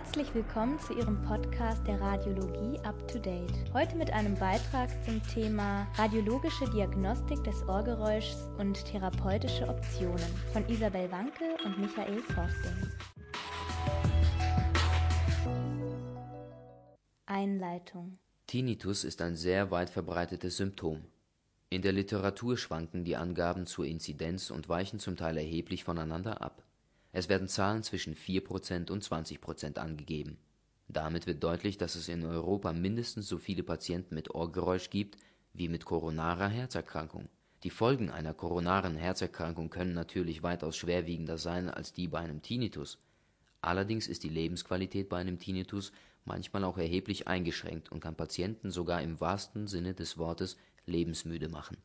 Herzlich 0.00 0.32
willkommen 0.32 0.78
zu 0.78 0.92
Ihrem 0.92 1.20
Podcast 1.22 1.84
der 1.84 2.00
Radiologie 2.00 2.78
Up 2.84 3.08
to 3.08 3.18
Date. 3.18 3.52
Heute 3.74 3.96
mit 3.96 4.12
einem 4.12 4.36
Beitrag 4.36 4.88
zum 5.04 5.20
Thema 5.26 5.88
Radiologische 5.96 6.70
Diagnostik 6.70 7.42
des 7.42 7.68
Ohrgeräuschs 7.68 8.48
und 8.58 8.84
therapeutische 8.84 9.66
Optionen 9.66 10.24
von 10.52 10.64
Isabel 10.68 11.10
Wanke 11.10 11.56
und 11.64 11.80
Michael 11.80 12.20
Forsting. 12.20 12.92
Einleitung 17.26 18.18
Tinnitus 18.46 19.02
ist 19.02 19.20
ein 19.20 19.34
sehr 19.34 19.72
weit 19.72 19.90
verbreitetes 19.90 20.58
Symptom. 20.58 21.02
In 21.70 21.82
der 21.82 21.90
Literatur 21.90 22.56
schwanken 22.56 23.02
die 23.02 23.16
Angaben 23.16 23.66
zur 23.66 23.84
Inzidenz 23.84 24.52
und 24.52 24.68
weichen 24.68 25.00
zum 25.00 25.16
Teil 25.16 25.36
erheblich 25.38 25.82
voneinander 25.82 26.40
ab. 26.40 26.62
Es 27.18 27.28
werden 27.28 27.48
Zahlen 27.48 27.82
zwischen 27.82 28.14
4% 28.14 28.92
und 28.92 29.02
20% 29.02 29.78
angegeben. 29.78 30.38
Damit 30.86 31.26
wird 31.26 31.42
deutlich, 31.42 31.76
dass 31.76 31.96
es 31.96 32.08
in 32.08 32.24
Europa 32.24 32.72
mindestens 32.72 33.26
so 33.26 33.38
viele 33.38 33.64
Patienten 33.64 34.14
mit 34.14 34.32
Ohrgeräusch 34.36 34.88
gibt 34.88 35.16
wie 35.52 35.68
mit 35.68 35.84
koronarer 35.84 36.46
Herzerkrankung. 36.46 37.28
Die 37.64 37.70
Folgen 37.70 38.08
einer 38.08 38.34
koronaren 38.34 38.94
Herzerkrankung 38.94 39.68
können 39.68 39.94
natürlich 39.94 40.44
weitaus 40.44 40.76
schwerwiegender 40.76 41.38
sein 41.38 41.68
als 41.68 41.92
die 41.92 42.06
bei 42.06 42.20
einem 42.20 42.40
Tinnitus. 42.40 42.98
Allerdings 43.62 44.06
ist 44.06 44.22
die 44.22 44.28
Lebensqualität 44.28 45.08
bei 45.08 45.16
einem 45.16 45.40
Tinnitus 45.40 45.90
manchmal 46.24 46.62
auch 46.62 46.78
erheblich 46.78 47.26
eingeschränkt 47.26 47.90
und 47.90 47.98
kann 47.98 48.14
Patienten 48.14 48.70
sogar 48.70 49.02
im 49.02 49.20
wahrsten 49.20 49.66
Sinne 49.66 49.92
des 49.92 50.18
Wortes 50.18 50.56
lebensmüde 50.86 51.48
machen. 51.48 51.78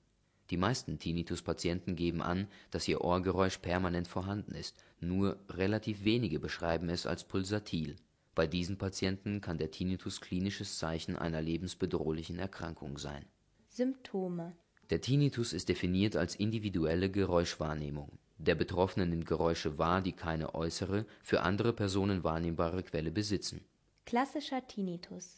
Die 0.50 0.58
meisten 0.58 1.00
Tinnitus-Patienten 1.00 1.96
geben 1.96 2.22
an, 2.22 2.48
dass 2.72 2.88
ihr 2.88 3.02
Ohrgeräusch 3.02 3.60
permanent 3.60 4.08
vorhanden 4.08 4.56
ist, 4.56 4.76
nur 5.00 5.40
relativ 5.50 6.04
wenige 6.04 6.40
beschreiben 6.40 6.90
es 6.90 7.06
als 7.06 7.24
pulsatil. 7.24 7.96
Bei 8.36 8.48
diesen 8.48 8.78
Patienten 8.78 9.42
kann 9.42 9.58
der 9.58 9.72
Tinnitus 9.72 10.20
klinisches 10.20 10.78
Zeichen 10.78 11.16
einer 11.16 11.42
lebensbedrohlichen 11.42 12.40
Erkrankung 12.40 12.98
sein. 12.98 13.26
Symptome 13.70 14.56
Der 14.90 15.02
Tinnitus 15.02 15.54
ist 15.54 15.70
definiert 15.70 16.16
als 16.16 16.36
individuelle 16.36 17.10
Geräuschwahrnehmung. 17.10 18.18
Der 18.38 18.56
Betroffene 18.56 19.06
nimmt 19.06 19.26
Geräusche 19.26 19.78
wahr, 19.78 20.02
die 20.02 20.12
keine 20.12 20.56
äußere, 20.56 21.06
für 21.22 21.42
andere 21.42 21.74
Personen 21.74 22.24
wahrnehmbare 22.24 22.84
Quelle 22.84 23.12
besitzen. 23.12 23.62
Klassischer 24.06 24.66
Tinnitus 24.68 25.38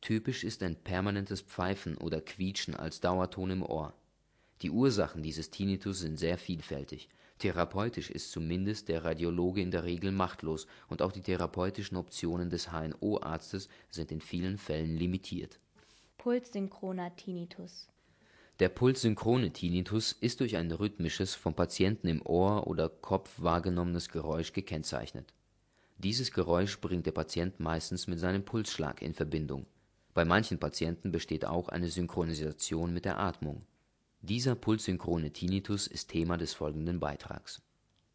Typisch 0.00 0.42
ist 0.42 0.62
ein 0.64 0.74
permanentes 0.74 1.42
Pfeifen 1.42 1.96
oder 1.96 2.20
Quietschen 2.20 2.74
als 2.74 3.00
Dauerton 3.00 3.50
im 3.50 3.62
Ohr. 3.62 3.94
Die 4.62 4.70
Ursachen 4.70 5.24
dieses 5.24 5.50
Tinnitus 5.50 6.00
sind 6.00 6.20
sehr 6.20 6.38
vielfältig. 6.38 7.08
Therapeutisch 7.38 8.10
ist 8.10 8.30
zumindest 8.30 8.88
der 8.88 9.04
Radiologe 9.04 9.60
in 9.60 9.72
der 9.72 9.82
Regel 9.82 10.12
machtlos 10.12 10.68
und 10.88 11.02
auch 11.02 11.10
die 11.10 11.22
therapeutischen 11.22 11.96
Optionen 11.96 12.48
des 12.48 12.70
HNO-Arztes 12.70 13.68
sind 13.90 14.12
in 14.12 14.20
vielen 14.20 14.58
Fällen 14.58 14.96
limitiert. 14.96 15.58
Pulssynchroner 16.18 17.16
Tinnitus 17.16 17.88
Der 18.60 18.68
pulssynchrone 18.68 19.52
Tinnitus 19.52 20.12
ist 20.12 20.38
durch 20.38 20.56
ein 20.56 20.70
rhythmisches, 20.70 21.34
vom 21.34 21.54
Patienten 21.54 22.06
im 22.06 22.24
Ohr 22.24 22.68
oder 22.68 22.88
Kopf 22.88 23.42
wahrgenommenes 23.42 24.10
Geräusch 24.10 24.52
gekennzeichnet. 24.52 25.34
Dieses 25.98 26.30
Geräusch 26.30 26.80
bringt 26.80 27.06
der 27.06 27.12
Patient 27.12 27.58
meistens 27.58 28.06
mit 28.06 28.20
seinem 28.20 28.44
Pulsschlag 28.44 29.02
in 29.02 29.14
Verbindung. 29.14 29.66
Bei 30.14 30.24
manchen 30.24 30.60
Patienten 30.60 31.10
besteht 31.10 31.44
auch 31.44 31.68
eine 31.68 31.88
Synchronisation 31.88 32.94
mit 32.94 33.04
der 33.04 33.18
Atmung 33.18 33.66
dieser 34.24 34.54
pulssynchrone 34.54 35.32
Tinnitus 35.32 35.88
ist 35.88 36.10
Thema 36.10 36.36
des 36.38 36.54
folgenden 36.54 37.00
Beitrags. 37.00 37.60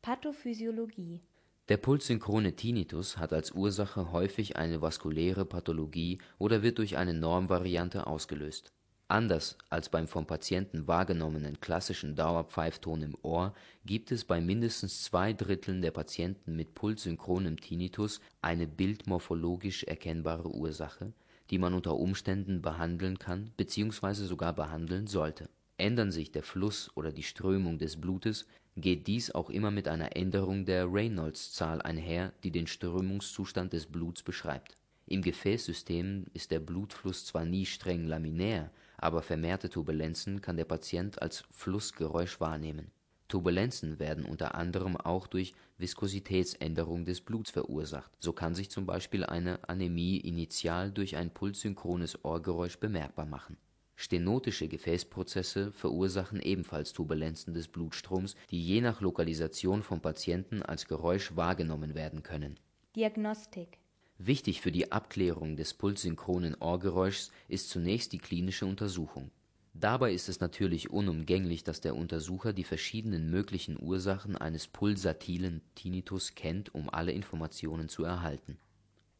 Pathophysiologie 0.01 1.19
Der 1.67 1.75
pulssynchrone 1.75 2.55
Tinnitus 2.55 3.17
hat 3.17 3.33
als 3.33 3.51
Ursache 3.51 4.13
häufig 4.13 4.55
eine 4.55 4.81
vaskuläre 4.81 5.43
Pathologie 5.43 6.19
oder 6.37 6.63
wird 6.63 6.77
durch 6.77 6.95
eine 6.95 7.13
Normvariante 7.13 8.07
ausgelöst. 8.07 8.71
Anders 9.09 9.57
als 9.69 9.89
beim 9.89 10.07
vom 10.07 10.25
Patienten 10.25 10.87
wahrgenommenen 10.87 11.59
klassischen 11.59 12.15
Dauerpfeifton 12.15 13.01
im 13.01 13.17
Ohr 13.21 13.53
gibt 13.85 14.13
es 14.13 14.23
bei 14.23 14.39
mindestens 14.39 15.03
zwei 15.03 15.33
Dritteln 15.33 15.81
der 15.81 15.91
Patienten 15.91 16.55
mit 16.55 16.73
pulssynchronem 16.73 17.59
Tinnitus 17.59 18.21
eine 18.41 18.65
bildmorphologisch 18.65 19.83
erkennbare 19.83 20.47
Ursache, 20.47 21.11
die 21.49 21.57
man 21.57 21.73
unter 21.73 21.97
Umständen 21.97 22.61
behandeln 22.61 23.19
kann 23.19 23.51
bzw. 23.57 24.13
sogar 24.23 24.53
behandeln 24.53 25.07
sollte 25.07 25.49
Ändern 25.77 26.11
sich 26.11 26.31
der 26.31 26.41
Fluss 26.41 26.89
oder 26.95 27.11
die 27.11 27.23
Strömung 27.23 27.77
des 27.77 28.01
Blutes, 28.01 28.47
geht 28.75 29.07
dies 29.07 29.31
auch 29.31 29.49
immer 29.49 29.69
mit 29.69 29.87
einer 29.87 30.15
Änderung 30.15 30.65
der 30.65 30.91
Reynolds-Zahl 30.91 31.81
einher, 31.81 32.33
die 32.43 32.51
den 32.51 32.67
Strömungszustand 32.67 33.73
des 33.73 33.85
Bluts 33.85 34.23
beschreibt. 34.23 34.75
Im 35.05 35.21
Gefäßsystem 35.21 36.25
ist 36.33 36.51
der 36.51 36.59
Blutfluss 36.59 37.25
zwar 37.25 37.45
nie 37.45 37.65
streng 37.65 38.05
laminär, 38.05 38.71
aber 38.97 39.21
vermehrte 39.21 39.69
Turbulenzen 39.69 40.41
kann 40.41 40.57
der 40.57 40.65
Patient 40.65 41.21
als 41.21 41.43
Flussgeräusch 41.51 42.39
wahrnehmen. 42.39 42.91
Turbulenzen 43.27 43.99
werden 43.99 44.25
unter 44.25 44.55
anderem 44.55 44.97
auch 44.97 45.27
durch 45.27 45.53
Viskositätsänderung 45.77 47.05
des 47.05 47.21
Bluts 47.21 47.51
verursacht, 47.51 48.11
so 48.19 48.33
kann 48.33 48.55
sich 48.55 48.71
zum 48.71 48.85
Beispiel 48.85 49.23
eine 49.23 49.67
Anämie 49.69 50.17
initial 50.17 50.91
durch 50.91 51.17
ein 51.17 51.29
pulssynchrones 51.29 52.23
Ohrgeräusch 52.23 52.77
bemerkbar 52.77 53.25
machen 53.25 53.57
Stenotische 53.99 54.67
Gefäßprozesse 54.67 55.71
verursachen 55.71 56.39
ebenfalls 56.39 56.93
Turbulenzen 56.93 57.55
des 57.55 57.67
Blutstroms, 57.67 58.35
die 58.51 58.63
je 58.63 58.79
nach 58.79 59.01
Lokalisation 59.01 59.81
vom 59.81 60.01
Patienten 60.01 60.61
als 60.61 60.87
Geräusch 60.87 61.35
wahrgenommen 61.35 61.95
werden 61.95 62.21
können. 62.21 62.59
Diagnostik 62.95 63.79
Wichtig 64.19 64.61
für 64.61 64.71
die 64.71 64.91
Abklärung 64.91 65.55
des 65.55 65.73
pulssynchronen 65.73 66.55
Ohrgeräuschs 66.59 67.31
ist 67.47 67.71
zunächst 67.71 68.13
die 68.13 68.19
klinische 68.19 68.67
Untersuchung. 68.67 69.31
Dabei 69.73 70.13
ist 70.13 70.29
es 70.29 70.39
natürlich 70.41 70.91
unumgänglich, 70.91 71.63
dass 71.63 71.81
der 71.81 71.95
Untersucher 71.95 72.53
die 72.53 72.63
verschiedenen 72.63 73.31
möglichen 73.31 73.81
Ursachen 73.81 74.35
eines 74.37 74.67
pulsatilen 74.67 75.61
Tinnitus 75.73 76.35
kennt, 76.35 76.73
um 76.75 76.87
alle 76.91 77.13
Informationen 77.13 77.89
zu 77.89 78.03
erhalten. 78.03 78.59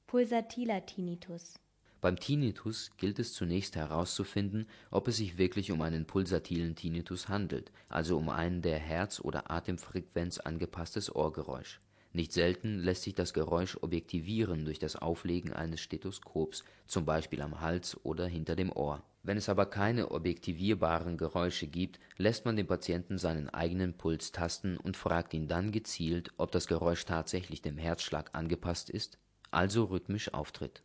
Pulsatiler 0.06 0.86
Tinnitus 0.86 1.56
beim 2.00 2.20
Tinnitus 2.20 2.92
gilt 2.98 3.18
es 3.18 3.34
zunächst 3.34 3.76
herauszufinden, 3.76 4.68
ob 4.92 5.08
es 5.08 5.18
sich 5.18 5.40
wirklich 5.40 5.72
um 5.72 5.82
einen 5.82 6.06
pulsatilen 6.06 6.76
Tinnitus 6.76 7.28
handelt, 7.28 7.72
also 7.90 8.18
um 8.18 8.30
ein 8.30 8.62
der 8.62 8.78
Herz 8.78 9.20
oder 9.20 9.50
Atemfrequenz 9.50 10.38
angepasstes 10.38 11.16
Ohrgeräusch. 11.16 11.82
Nicht 12.14 12.34
selten 12.34 12.80
lässt 12.80 13.04
sich 13.04 13.16
das 13.16 13.34
Geräusch 13.34 13.78
objektivieren 13.82 14.64
durch 14.66 14.78
das 14.80 14.96
Auflegen 14.96 15.54
eines 15.54 15.82
Stethoskops, 15.82 16.64
zum 16.86 17.06
Beispiel 17.06 17.42
am 17.42 17.62
Hals 17.62 17.98
oder 18.04 18.28
hinter 18.28 18.56
dem 18.56 18.72
Ohr. 18.72 19.04
Wenn 19.24 19.38
es 19.38 19.50
aber 19.50 19.66
keine 19.66 20.12
objektivierbaren 20.12 21.18
Geräusche 21.18 21.68
gibt, 21.68 22.00
lässt 22.18 22.46
man 22.46 22.56
den 22.56 22.68
Patienten 22.68 23.18
seinen 23.18 23.50
eigenen 23.50 23.98
Puls 23.98 24.32
tasten 24.32 24.78
und 24.78 24.98
fragt 24.98 25.34
ihn 25.34 25.48
dann 25.48 25.72
gezielt, 25.72 26.32
ob 26.38 26.52
das 26.52 26.68
Geräusch 26.68 27.06
tatsächlich 27.06 27.62
dem 27.62 27.78
Herzschlag 27.78 28.30
angepasst 28.34 28.90
ist, 28.90 29.18
also 29.52 29.86
rhythmisch 29.86 30.34
auftritt 30.34 30.84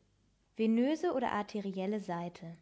Venöse 0.54 1.14
oder 1.14 1.32
arterielle 1.32 1.98
Seite 1.98 2.58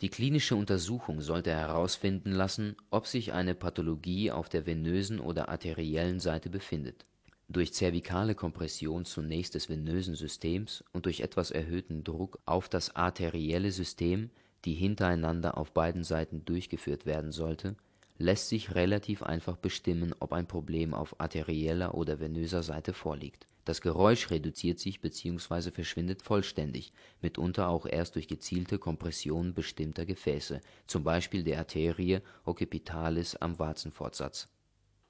Die 0.00 0.08
klinische 0.08 0.54
Untersuchung 0.54 1.20
sollte 1.20 1.50
herausfinden 1.50 2.30
lassen, 2.30 2.76
ob 2.90 3.08
sich 3.08 3.32
eine 3.32 3.56
Pathologie 3.56 4.30
auf 4.30 4.48
der 4.48 4.66
venösen 4.66 5.18
oder 5.18 5.48
arteriellen 5.48 6.20
Seite 6.20 6.48
befindet. 6.48 7.06
Durch 7.48 7.74
zervikale 7.74 8.36
Kompression 8.36 9.04
zunächst 9.04 9.56
des 9.56 9.68
venösen 9.68 10.14
Systems 10.14 10.84
und 10.92 11.06
durch 11.06 11.18
etwas 11.18 11.50
erhöhten 11.50 12.04
Druck 12.04 12.38
auf 12.46 12.68
das 12.68 12.94
arterielle 12.94 13.72
System, 13.72 14.30
die 14.64 14.74
hintereinander 14.74 15.58
auf 15.58 15.72
beiden 15.72 16.04
Seiten 16.04 16.44
durchgeführt 16.44 17.04
werden 17.04 17.32
sollte, 17.32 17.74
lässt 18.18 18.48
sich 18.48 18.76
relativ 18.76 19.24
einfach 19.24 19.56
bestimmen, 19.56 20.14
ob 20.20 20.32
ein 20.32 20.46
Problem 20.46 20.94
auf 20.94 21.20
arterieller 21.20 21.96
oder 21.96 22.20
venöser 22.20 22.62
Seite 22.62 22.92
vorliegt 22.92 23.48
das 23.68 23.82
Geräusch 23.82 24.30
reduziert 24.30 24.78
sich 24.78 25.02
bzw. 25.02 25.70
verschwindet 25.72 26.22
vollständig, 26.22 26.90
mitunter 27.20 27.68
auch 27.68 27.84
erst 27.84 28.14
durch 28.14 28.26
gezielte 28.26 28.78
Kompression 28.78 29.52
bestimmter 29.52 30.06
Gefäße, 30.06 30.62
zum 30.86 31.04
Beispiel 31.04 31.44
der 31.44 31.58
Arterie 31.58 32.22
occipitalis 32.46 33.36
am 33.36 33.58
Warzenfortsatz. 33.58 34.48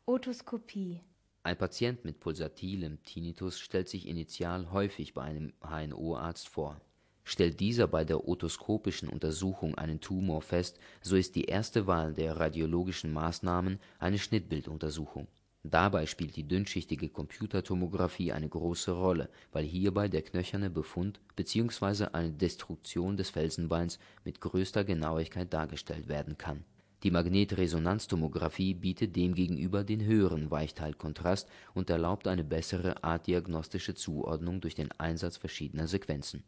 Otoskopie 0.07 1.01
Ein 1.45 1.57
Patient 1.57 2.05
mit 2.05 2.19
pulsatilem 2.19 3.01
Tinnitus 3.05 3.61
stellt 3.61 3.89
sich 3.89 4.09
initial 4.09 4.73
häufig 4.73 5.15
bei 5.15 5.23
einem 5.23 5.53
HNO-Arzt 5.61 6.49
vor. 6.49 6.81
Stellt 7.23 7.61
dieser 7.61 7.87
bei 7.87 8.05
der 8.05 8.27
otoskopischen 8.27 9.09
Untersuchung 9.09 9.77
einen 9.77 10.01
Tumor 10.01 10.43
fest, 10.43 10.81
so 11.01 11.15
ist 11.15 11.37
die 11.37 11.45
erste 11.45 11.87
Wahl 11.87 12.13
der 12.13 12.41
radiologischen 12.41 13.13
Maßnahmen 13.13 13.79
eine 14.01 14.19
Schnittbilduntersuchung 14.19 15.29
Dabei 15.65 16.07
spielt 16.07 16.37
die 16.37 16.47
dünnschichtige 16.47 17.09
Computertomographie 17.09 18.33
eine 18.33 18.49
große 18.49 18.93
Rolle, 18.93 19.29
weil 19.53 19.65
hierbei 19.65 20.09
der 20.09 20.23
knöcherne 20.23 20.71
Befund 20.71 21.21
bzw. 21.37 22.07
eine 22.13 22.33
Destruktion 22.33 23.17
des 23.17 23.31
Felsenbeins 23.31 23.99
mit 24.25 24.41
größter 24.41 24.85
Genauigkeit 24.85 25.53
dargestellt 25.53 26.09
werden 26.09 26.39
kann. 26.39 26.65
Die 27.05 27.13
Magnetresonanztomographie 27.13 28.75
bietet 28.75 29.15
demgegenüber 29.15 29.85
den 29.85 30.05
höheren 30.05 30.51
Weichteilkontrast 30.51 31.49
und 31.73 31.91
erlaubt 31.91 32.27
eine 32.27 32.43
bessere 32.43 33.05
artdiagnostische 33.05 33.95
Zuordnung 33.95 34.61
durch 34.61 34.75
den 34.75 34.91
Einsatz 34.93 35.37
verschiedener 35.37 35.87
Sequenzen. 35.87 36.43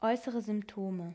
Äußere 0.00 0.42
Symptome 0.42 1.14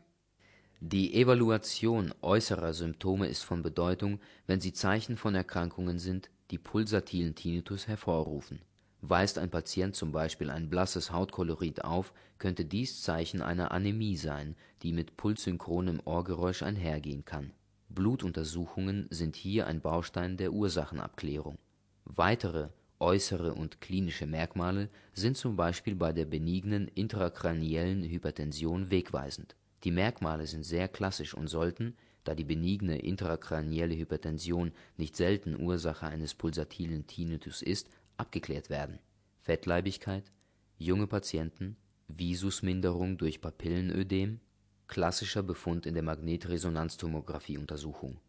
Die 0.80 1.14
Evaluation 1.14 2.14
äußerer 2.22 2.74
Symptome 2.74 3.28
ist 3.28 3.44
von 3.44 3.62
Bedeutung, 3.62 4.20
wenn 4.48 4.62
sie 4.62 4.72
Zeichen 4.72 5.18
von 5.18 5.36
Erkrankungen 5.36 6.00
sind, 6.00 6.30
die 6.52 6.58
pulsatilen 6.58 7.36
Tinnitus 7.36 7.88
hervorrufen. 7.88 8.60
Weist 9.02 9.40
ein 9.40 9.50
Patient 9.50 9.96
zum 9.96 10.12
Beispiel 10.12 10.52
ein 10.52 10.70
blasses 10.70 11.12
Hautkolorit 11.12 11.84
auf, 11.84 12.14
könnte 12.38 12.66
dies 12.66 13.02
Zeichen 13.02 13.42
einer 13.42 13.72
Anämie 13.72 14.16
sein, 14.16 14.56
die 14.84 14.94
mit 14.94 15.18
pulssynchronem 15.18 16.02
Ohrgeräusch 16.06 16.62
einhergehen 16.62 17.26
kann 17.26 17.52
Blutuntersuchungen 17.94 19.08
sind 19.10 19.36
hier 19.36 19.68
ein 19.68 19.82
Baustein 19.82 20.38
der 20.38 20.54
Ursachenabklärung. 20.54 21.58
Weitere 22.06 22.70
äußere 23.00 23.54
und 23.54 23.82
klinische 23.82 24.28
Merkmale 24.28 24.90
sind 25.14 25.36
zum 25.36 25.56
Beispiel 25.56 25.96
bei 25.96 26.14
der 26.14 26.26
benignen 26.26 26.88
intrakraniellen 26.88 28.04
Hypertension 28.04 28.92
wegweisend. 28.92 29.56
Die 29.84 29.92
Merkmale 29.92 30.46
sind 30.48 30.64
sehr 30.64 30.88
klassisch 30.88 31.34
und 31.34 31.48
sollten, 31.48 31.96
da 32.24 32.36
die 32.36 32.44
benigne 32.44 33.00
intrakranielle 33.00 33.96
Hypertension 33.96 34.72
nicht 34.98 35.16
selten 35.16 35.60
Ursache 35.60 36.08
eines 36.08 36.36
pulsatilen 36.36 37.08
Tinnitus 37.08 37.62
ist, 37.62 37.90
abgeklärt 38.18 38.70
werden. 38.70 39.00
Fettleibigkeit, 39.42 40.32
junge 40.78 41.08
Patienten, 41.08 41.78
Visusminderung 42.08 43.18
durch 43.18 43.42
Papillenödem 43.42 44.40
klassischer 44.88 45.42
Befund 45.42 45.86
in 45.86 45.94
der 45.94 46.04
Magnetresonanztomographie-Untersuchung. 46.04 48.20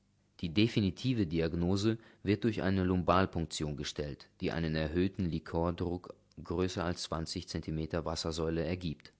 Die 0.41 0.49
definitive 0.49 1.27
Diagnose 1.27 1.99
wird 2.23 2.44
durch 2.44 2.62
eine 2.62 2.85
Lumbalpunktion 2.85 3.77
gestellt, 3.77 4.29
die 4.41 4.53
einen 4.53 4.77
erhöhten 4.77 5.25
Liquordruck 5.25 6.15
größer 6.43 6.85
als 6.85 7.03
20 7.05 7.49
cm 7.49 8.05
Wassersäule 8.05 8.65
ergibt. 8.65 9.12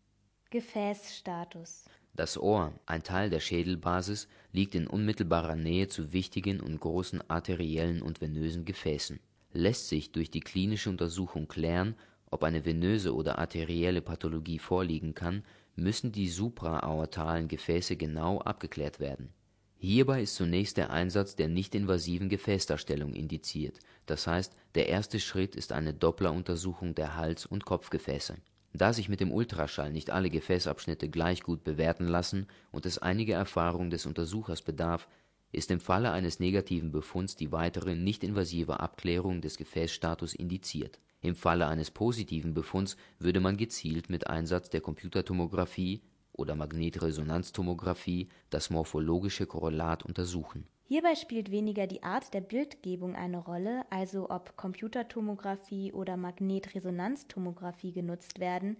Gefäßstatus 0.51 1.85
Das 2.14 2.38
Ohr, 2.38 2.73
ein 2.87 3.03
Teil 3.03 3.31
der 3.31 3.41
Schädelbasis, 3.41 4.29
liegt 4.53 4.75
in 4.75 4.87
unmittelbarer 4.87 5.56
Nähe 5.56 5.88
zu 5.88 6.12
wichtigen 6.12 6.61
und 6.61 6.81
großen 6.81 7.23
arteriellen 7.31 8.03
und 8.03 8.20
venösen 8.20 8.64
Gefäßen. 8.64 9.20
Lässt 9.53 9.88
sich 9.88 10.12
durch 10.12 10.31
die 10.31 10.41
klinische 10.41 10.91
Untersuchung 10.91 11.49
klären, 11.49 11.94
ob 12.31 12.44
eine 12.44 12.64
venöse 12.64 13.14
oder 13.14 13.38
arterielle 13.38 14.03
Pathologie 14.03 14.59
vorliegen 14.59 15.14
kann 15.14 15.43
müssen 15.76 16.12
die 16.12 16.29
supraaortalen 16.29 17.49
Gefäße 17.49 17.97
genau 17.97 18.41
abgeklärt 18.41 19.00
werden. 19.00 19.32
Hierbei 19.79 20.23
ist 20.23 20.37
zunächst 20.37 20.76
der 20.76 20.91
Einsatz 20.91 21.35
der 21.35 21.49
nichtinvasiven 21.49 22.29
Gefäßdarstellung 22.29 23.14
indiziert, 23.14 23.79
das 24.06 24.26
heißt, 24.26 24.55
der 24.75 24.88
erste 24.88 25.19
Schritt 25.19 25.56
ist 25.56 25.73
eine 25.73 25.93
Doppleruntersuchung 25.93 26.94
der 26.94 27.17
Hals 27.17 27.47
und 27.47 27.64
Kopfgefäße. 27.64 28.37
Da 28.73 28.93
sich 28.93 29.09
mit 29.09 29.21
dem 29.21 29.33
Ultraschall 29.33 29.93
nicht 29.93 30.11
alle 30.11 30.31
Gefäßabschnitte 30.31 31.09
gleich 31.09 31.43
gut 31.43 31.65
bewerten 31.65 32.07
lassen 32.07 32.47
und 32.71 32.87
es 32.87 32.99
einiger 32.99 33.37
Erfahrung 33.37 33.91
des 33.91 34.07
Untersuchers 34.07 34.63
bedarf, 34.63 35.09
ist 35.53 35.71
im 35.71 35.81
Falle 35.81 36.13
eines 36.13 36.41
negativen 36.41 36.93
Befunds 36.93 37.37
die 37.37 37.53
weitere 37.53 37.95
nichtinvasive 37.95 38.81
Abklärung 38.81 39.43
des 39.43 39.59
Gefäßstatus 39.59 40.35
indiziert 40.35 40.99
im 41.23 41.37
Falle 41.37 41.69
eines 41.69 41.93
positiven 41.93 42.53
Befunds 42.53 42.97
würde 43.21 43.39
man 43.39 43.57
gezielt 43.57 44.11
mit 44.11 44.27
Einsatz 44.27 44.71
der 44.71 44.81
Computertomographie 44.81 46.03
oder 46.33 46.57
Magnetresonanztomographie 46.57 48.29
das 48.51 48.71
morphologische 48.71 49.47
Korrelat 49.47 50.05
untersuchen. 50.05 50.67
Hierbei 50.93 51.15
spielt 51.15 51.50
weniger 51.50 51.87
die 51.87 52.03
Art 52.03 52.35
der 52.35 52.43
Bildgebung 52.43 53.17
eine 53.17 53.39
Rolle, 53.39 53.87
also 53.89 54.29
ob 54.29 54.59
Computertomographie 54.59 55.91
oder 55.91 56.19
Magnetresonanztomographie 56.19 57.93
genutzt 57.93 58.41
werden, 58.41 58.77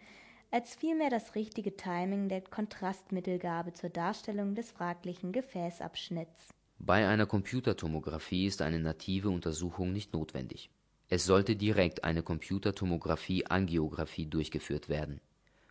als 0.51 0.75
vielmehr 0.75 1.09
das 1.09 1.35
richtige 1.35 1.75
Timing 1.75 2.29
der 2.29 2.43
Kontrastmittelgabe 2.43 3.73
zur 3.73 3.89
Darstellung 3.89 4.55
des 4.55 4.73
fraglichen 4.73 5.33
Gefäßabschnitts. 5.33 6.51
Bei 6.79 7.09
einer 7.09 7.25
Computertomographie 7.25 8.45
ist 8.45 8.61
eine 8.61 8.79
native 8.79 9.31
Untersuchung 9.31 9.95
nicht 9.95 10.13
notwendig 10.13 10.69
es 11.13 11.27
sollte 11.27 11.57
direkt 11.57 12.05
eine 12.05 12.23
Computertomographie-Angiografie 12.23 14.25
durchgeführt 14.25 14.89
werden. 14.89 15.21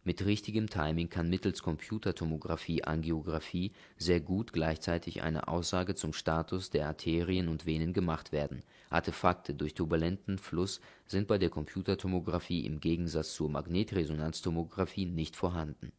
Mit 0.03 0.25
richtigem 0.25 0.68
Timing 0.68 1.09
kann 1.09 1.30
mittels 1.30 1.62
Computertomographie-Angiografie 1.62 3.71
sehr 3.98 4.19
gut 4.19 4.51
gleichzeitig 4.51 5.21
eine 5.21 5.48
Aussage 5.48 5.94
zum 5.94 6.12
Status 6.12 6.71
der 6.71 6.88
Arterien 6.88 7.48
und 7.48 7.68
Venen 7.68 7.94
gemacht 7.94 8.31
werden. 8.31 8.63
Artefakte 8.89 9.53
durch 9.53 9.75
turbulenten 9.75 10.39
Fluss 10.39 10.81
sind 11.06 11.27
bei 11.27 11.38
der 11.38 11.51
Computertomographie 11.51 12.65
im 12.65 12.80
Gegensatz 12.80 13.36
zur 13.36 13.51
Magnetresonanztomographie 13.51 15.06
nicht 15.06 15.36
vorhanden. 15.36 15.92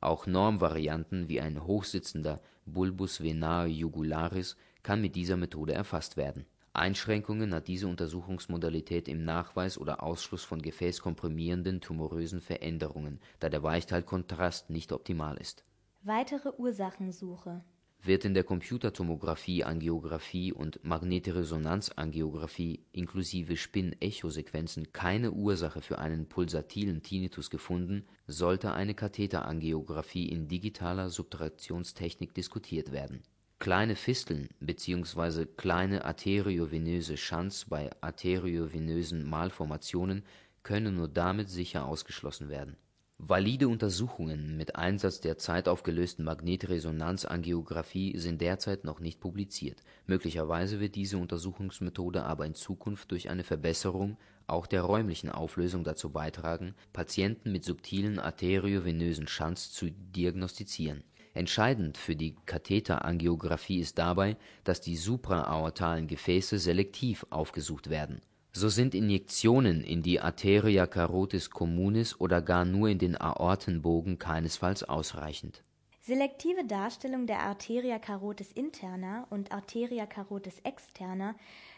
Auch 0.00 0.26
Normvarianten 0.26 1.28
wie 1.28 1.40
ein 1.40 1.64
hochsitzender 1.64 2.40
Bulbus 2.64 3.22
venae 3.22 3.68
jugularis 3.68 4.56
kann 4.82 5.00
mit 5.00 5.14
dieser 5.14 5.36
Methode 5.36 5.72
erfasst 5.72 6.16
werden 6.16 6.46
Einschränkungen 6.78 7.54
hat 7.54 7.68
diese 7.68 7.88
Untersuchungsmodalität 7.88 9.08
im 9.08 9.24
Nachweis 9.24 9.78
oder 9.78 10.02
Ausschluss 10.02 10.44
von 10.44 10.60
gefäßkomprimierenden 10.60 11.80
tumorösen 11.80 12.40
Veränderungen, 12.40 13.20
da 13.40 13.48
der 13.48 13.62
Weichteilkontrast 13.62 14.70
nicht 14.70 14.92
optimal 14.92 15.36
ist. 15.36 15.64
Weitere 16.02 16.50
Ursachensuche 16.56 17.64
Wird 18.02 18.24
in 18.24 18.34
der 18.34 18.44
Computertomographie-Angiografie 18.44 20.52
und 20.52 20.84
Magnetresonanzangiografie 20.84 22.84
inklusive 22.92 23.56
Spin-Echo-Sequenzen 23.56 24.92
keine 24.92 25.32
Ursache 25.32 25.80
für 25.80 25.98
einen 25.98 26.28
pulsatilen 26.28 27.02
Tinnitus 27.02 27.50
gefunden, 27.50 28.06
sollte 28.26 28.72
eine 28.72 28.94
Katheterangiographie 28.94 30.28
in 30.28 30.48
digitaler 30.48 31.10
Subtraktionstechnik 31.10 32.34
diskutiert 32.34 32.92
werden 32.92 33.22
Kleine 33.58 33.96
Fisteln 33.96 34.50
bzw. 34.60 35.46
kleine 35.46 36.04
arteriovenöse 36.04 37.16
Shunts 37.16 37.64
bei 37.64 37.90
arteriovenösen 38.02 39.24
Malformationen 39.24 40.24
können 40.62 40.94
nur 40.94 41.08
damit 41.08 41.48
sicher 41.48 41.86
ausgeschlossen 41.86 42.50
werden. 42.50 42.76
Valide 43.18 43.68
Untersuchungen 43.68 44.58
mit 44.58 44.76
Einsatz 44.76 45.22
der 45.22 45.38
zeitaufgelösten 45.38 46.22
Magnetresonanzangiografie 46.22 48.18
sind 48.18 48.42
derzeit 48.42 48.84
noch 48.84 49.00
nicht 49.00 49.20
publiziert, 49.20 49.82
möglicherweise 50.06 50.78
wird 50.78 50.94
diese 50.94 51.16
Untersuchungsmethode 51.16 52.24
aber 52.24 52.44
in 52.44 52.54
Zukunft 52.54 53.10
durch 53.10 53.30
eine 53.30 53.42
Verbesserung 53.42 54.18
auch 54.46 54.66
der 54.66 54.82
räumlichen 54.82 55.30
Auflösung 55.30 55.82
dazu 55.82 56.10
beitragen, 56.10 56.74
Patienten 56.92 57.52
mit 57.52 57.64
subtilen 57.64 58.18
arteriovenösen 58.18 59.26
Shunts 59.26 59.72
zu 59.72 59.90
diagnostizieren 59.90 61.02
Entscheidend 61.36 61.98
für 61.98 62.16
die 62.16 62.34
Katheterangiographie 62.46 63.80
ist 63.80 63.98
dabei, 63.98 64.38
dass 64.64 64.80
die 64.80 64.96
supraaortalen 64.96 66.06
Gefäße 66.06 66.58
selektiv 66.58 67.26
aufgesucht 67.28 67.90
werden. 67.90 68.22
So 68.52 68.70
sind 68.70 68.94
Injektionen 68.94 69.84
in 69.84 70.02
die 70.02 70.18
Arteria 70.18 70.86
carotis 70.86 71.50
communis 71.50 72.18
oder 72.18 72.40
gar 72.40 72.64
nur 72.64 72.88
in 72.88 72.98
den 72.98 73.20
Aortenbogen 73.20 74.18
keinesfalls 74.18 74.82
ausreichend. 74.82 75.62
Selektive 76.00 76.64
Darstellung 76.64 77.26
der 77.26 77.40
Arteria 77.40 77.98
carotis 77.98 78.50
interna 78.52 79.26
und 79.28 79.52
Arteria 79.52 80.06
carotis 80.06 80.60
externa 80.60 81.34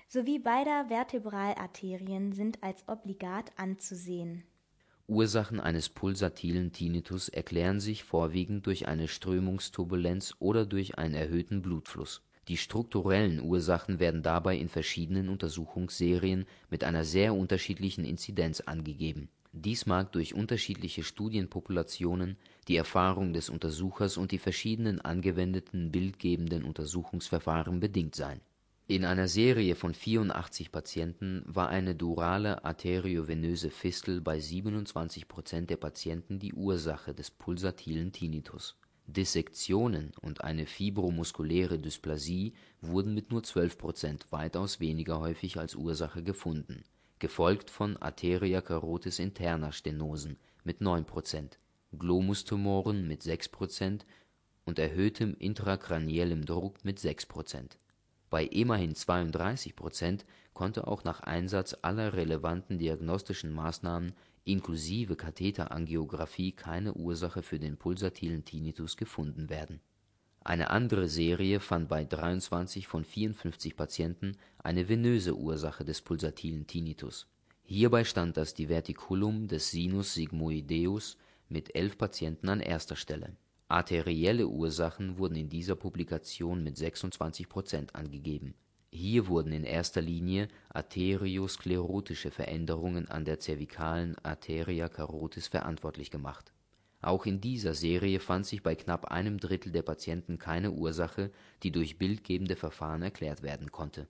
sowie 0.06 0.38
beider 0.38 0.84
Vertebralarterien 0.86 2.32
sind 2.32 2.62
als 2.62 2.86
obligat 2.86 3.50
anzusehen 3.56 4.44
Ursachen 5.10 5.58
eines 5.58 5.88
pulsatilen 5.88 6.70
Tinnitus 6.70 7.30
erklären 7.30 7.80
sich 7.80 8.04
vorwiegend 8.04 8.66
durch 8.66 8.88
eine 8.88 9.08
Strömungsturbulenz 9.08 10.34
oder 10.38 10.66
durch 10.66 10.98
einen 10.98 11.14
erhöhten 11.14 11.62
Blutfluss. 11.62 12.20
Die 12.46 12.58
strukturellen 12.58 13.40
Ursachen 13.40 14.00
werden 14.00 14.22
dabei 14.22 14.58
in 14.58 14.68
verschiedenen 14.68 15.30
Untersuchungsserien 15.30 16.44
mit 16.68 16.84
einer 16.84 17.06
sehr 17.06 17.34
unterschiedlichen 17.34 18.04
Inzidenz 18.04 18.60
angegeben. 18.60 19.30
Dies 19.52 19.86
mag 19.86 20.12
durch 20.12 20.34
unterschiedliche 20.34 21.02
Studienpopulationen, 21.02 22.36
die 22.68 22.76
Erfahrung 22.76 23.32
des 23.32 23.48
Untersuchers 23.48 24.18
und 24.18 24.30
die 24.30 24.38
verschiedenen 24.38 25.00
angewendeten 25.00 25.90
bildgebenden 25.90 26.64
Untersuchungsverfahren 26.64 27.80
bedingt 27.80 28.14
sein 28.14 28.42
in 28.90 29.04
einer 29.04 29.28
Serie 29.28 29.74
von 29.74 29.92
84 29.92 30.72
Patienten 30.72 31.42
war 31.44 31.68
eine 31.68 31.94
durale 31.94 32.64
arteriovenöse 32.64 33.68
Fistel 33.68 34.22
bei 34.22 34.40
27 34.40 35.28
Prozent 35.28 35.68
der 35.68 35.76
Patienten 35.76 36.38
die 36.38 36.54
Ursache 36.54 37.12
des 37.12 37.30
pulsatilen 37.30 38.12
Tinnitus. 38.12 38.78
Dissektionen 39.06 40.12
und 40.22 40.42
eine 40.42 40.64
fibromuskuläre 40.64 41.78
Dysplasie 41.78 42.54
wurden 42.80 43.12
mit 43.12 43.30
nur 43.30 43.42
12 43.42 43.76
Prozent 43.76 44.26
weitaus 44.32 44.80
weniger 44.80 45.20
häufig 45.20 45.58
als 45.58 45.74
Ursache 45.74 46.22
gefunden, 46.22 46.82
gefolgt 47.18 47.68
von 47.68 47.98
Arteria 47.98 48.62
carotis 48.62 49.18
interna 49.18 49.70
Stenosen 49.70 50.38
mit 50.64 50.80
9 50.80 51.04
Prozent, 51.04 51.58
Glomustumoren 51.92 53.06
mit 53.06 53.22
6 53.22 53.50
Prozent 53.50 54.06
und 54.64 54.78
erhöhtem 54.78 55.34
intrakraniellem 55.38 56.46
Druck 56.46 56.82
mit 56.86 56.98
6 56.98 57.26
Prozent 57.26 57.78
Bei 58.30 58.44
immerhin 58.44 58.94
32 58.94 59.74
Prozent 59.74 60.26
konnte 60.52 60.86
auch 60.86 61.04
nach 61.04 61.20
Einsatz 61.20 61.76
aller 61.82 62.12
relevanten 62.12 62.78
diagnostischen 62.78 63.52
Maßnahmen 63.52 64.12
inklusive 64.44 65.16
Katheterangiographie 65.16 66.52
keine 66.52 66.94
Ursache 66.94 67.42
für 67.42 67.58
den 67.58 67.76
pulsatilen 67.76 68.44
Tinnitus 68.44 68.96
gefunden 68.96 69.50
werden. 69.50 69.80
Eine 70.40 70.70
andere 70.70 71.08
Serie 71.08 71.60
fand 71.60 71.88
bei 71.88 72.04
23 72.04 72.86
von 72.86 73.04
54 73.04 73.76
Patienten 73.76 74.36
eine 74.58 74.88
venöse 74.88 75.36
Ursache 75.36 75.84
des 75.84 76.00
pulsatilen 76.00 76.66
Tinnitus. 76.66 77.26
Hierbei 77.64 78.04
stand 78.04 78.38
das 78.38 78.54
Divertikulum 78.54 79.46
des 79.46 79.70
Sinus 79.70 80.14
sigmoideus 80.14 81.18
mit 81.50 81.74
elf 81.74 81.98
Patienten 81.98 82.48
an 82.48 82.60
erster 82.60 82.96
Stelle. 82.96 83.36
Arterielle 83.70 84.48
Ursachen 84.48 85.18
wurden 85.18 85.36
in 85.36 85.50
dieser 85.50 85.76
Publikation 85.76 86.64
mit 86.64 86.78
26 86.78 87.50
Prozent 87.50 87.94
angegeben. 87.94 88.54
Hier 88.90 89.26
wurden 89.26 89.52
in 89.52 89.64
erster 89.64 90.00
Linie 90.00 90.48
arteriosklerotische 90.70 92.30
Veränderungen 92.30 93.08
an 93.08 93.26
der 93.26 93.40
zervikalen 93.40 94.16
Arteria 94.22 94.88
carotis 94.88 95.48
verantwortlich 95.48 96.10
gemacht. 96.10 96.50
Auch 97.02 97.26
in 97.26 97.42
dieser 97.42 97.74
Serie 97.74 98.20
fand 98.20 98.46
sich 98.46 98.62
bei 98.62 98.74
knapp 98.74 99.04
einem 99.04 99.38
Drittel 99.38 99.70
der 99.70 99.82
Patienten 99.82 100.38
keine 100.38 100.70
Ursache, 100.70 101.30
die 101.62 101.70
durch 101.70 101.98
bildgebende 101.98 102.56
Verfahren 102.56 103.02
erklärt 103.02 103.42
werden 103.42 103.70
konnte. 103.70 104.08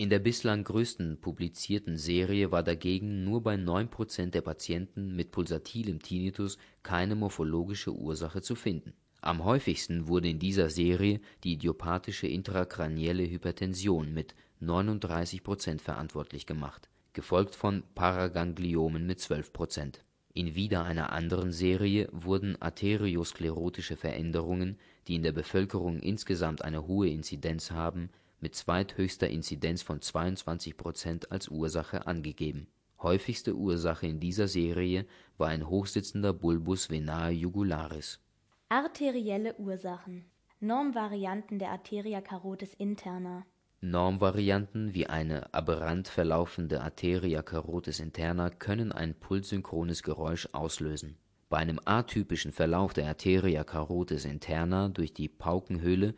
In 0.00 0.10
der 0.10 0.20
bislang 0.20 0.62
größten 0.62 1.20
publizierten 1.20 1.96
Serie 1.96 2.52
war 2.52 2.62
dagegen 2.62 3.24
nur 3.24 3.42
bei 3.42 3.56
9 3.56 3.88
Prozent 3.90 4.32
der 4.32 4.42
Patienten 4.42 5.16
mit 5.16 5.32
pulsatilem 5.32 6.00
Tinnitus 6.00 6.56
keine 6.84 7.16
morphologische 7.16 7.92
Ursache 7.92 8.40
zu 8.40 8.54
finden. 8.54 8.92
Am 9.22 9.44
häufigsten 9.44 10.06
wurde 10.06 10.28
in 10.28 10.38
dieser 10.38 10.70
Serie 10.70 11.20
die 11.42 11.54
idiopathische 11.54 12.28
intrakranielle 12.28 13.28
Hypertension 13.28 14.14
mit 14.14 14.36
39 14.60 15.42
Prozent 15.42 15.82
verantwortlich 15.82 16.46
gemacht, 16.46 16.88
gefolgt 17.12 17.56
von 17.56 17.82
Paragangliomen 17.96 19.04
mit 19.04 19.18
12 19.18 19.52
Prozent. 19.52 20.04
In 20.32 20.54
wieder 20.54 20.84
einer 20.84 21.12
anderen 21.12 21.50
Serie 21.50 22.08
wurden 22.12 22.54
arteriosklerotische 22.62 23.96
Veränderungen, 23.96 24.78
die 25.08 25.16
in 25.16 25.24
der 25.24 25.32
Bevölkerung 25.32 25.98
insgesamt 25.98 26.62
eine 26.62 26.86
hohe 26.86 27.08
Inzidenz 27.08 27.72
haben, 27.72 28.10
mit 28.40 28.54
zweithöchster 28.54 29.28
Inzidenz 29.28 29.82
von 29.82 30.00
22 30.00 30.76
Prozent 30.76 31.32
als 31.32 31.48
Ursache 31.48 32.06
angegeben. 32.06 32.68
Häufigste 33.00 33.54
Ursache 33.54 34.06
in 34.06 34.20
dieser 34.20 34.48
Serie 34.48 35.06
war 35.36 35.48
ein 35.48 35.68
hochsitzender 35.68 36.32
Bulbus 36.32 36.90
venae 36.90 37.30
jugularis. 37.30 38.20
Arterielle 38.68 39.54
Ursachen 39.56 40.24
Normvarianten 40.60 41.58
der 41.58 41.70
Arteria 41.70 42.20
carotis 42.20 42.74
interna 42.74 43.46
Normvarianten 43.80 44.92
wie 44.92 45.06
eine 45.06 45.54
aberrant 45.54 46.08
verlaufende 46.08 46.80
Arteria 46.80 47.42
carotis 47.42 48.00
interna 48.00 48.50
können 48.50 48.90
ein 48.90 49.14
pulssynchrones 49.14 50.02
Geräusch 50.02 50.48
auslösen. 50.50 51.16
Bei 51.48 51.58
einem 51.58 51.78
atypischen 51.84 52.50
Verlauf 52.50 52.92
der 52.92 53.06
Arteria 53.06 53.62
carotis 53.62 54.24
interna 54.24 54.88
durch 54.88 55.14
die 55.14 55.28
Paukenhöhle 55.28 56.14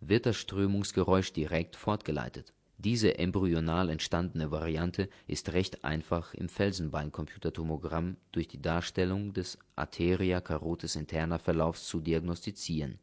wird 0.00 0.26
das 0.26 0.36
Strömungsgeräusch 0.36 1.32
direkt 1.32 1.76
fortgeleitet. 1.76 2.52
Diese 2.78 3.18
embryonal 3.18 3.90
entstandene 3.90 4.50
Variante 4.50 5.08
ist 5.26 5.52
recht 5.52 5.84
einfach 5.84 6.32
im 6.34 6.48
Felsenbein-Computertomogramm 6.48 8.16
durch 8.30 8.48
die 8.48 8.62
Darstellung 8.62 9.32
des 9.32 9.58
Arteria 9.74 10.40
carotis 10.40 10.94
interna 10.94 11.38
Verlaufs 11.38 11.88
zu 11.88 12.00
diagnostizieren 12.00 13.00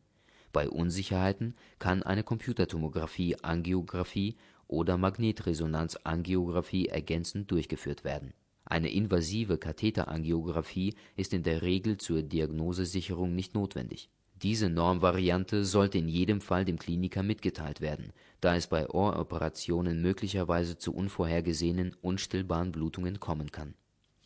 bei 0.55 0.67
Unsicherheiten 0.69 1.53
kann 1.79 2.01
eine 2.01 2.23
Computertomographie-Angiografie 2.23 4.37
oder 4.69 4.97
Magnetresonanz-Angiografie 4.97 6.85
ergänzend 6.85 7.51
durchgeführt 7.51 8.05
werden. 8.05 8.33
Eine 8.63 8.89
invasive 8.89 9.57
Katheterangiographie 9.57 10.95
ist 11.17 11.33
in 11.33 11.43
der 11.43 11.61
Regel 11.61 11.97
zur 11.97 12.23
Diagnosesicherung 12.23 13.35
nicht 13.35 13.53
notwendig. 13.53 14.09
Diese 14.41 14.69
Normvariante 14.69 15.63
sollte 15.63 15.97
in 15.97 16.09
jedem 16.09 16.41
Fall 16.41 16.65
dem 16.65 16.77
Kliniker 16.77 17.23
mitgeteilt 17.23 17.79
werden, 17.79 18.11
da 18.41 18.55
es 18.55 18.67
bei 18.67 18.89
Ohroperationen 18.89 20.01
möglicherweise 20.01 20.77
zu 20.77 20.93
unvorhergesehenen 20.93 21.95
unstillbaren 22.01 22.71
Blutungen 22.71 23.19
kommen 23.19 23.51
kann. 23.51 23.75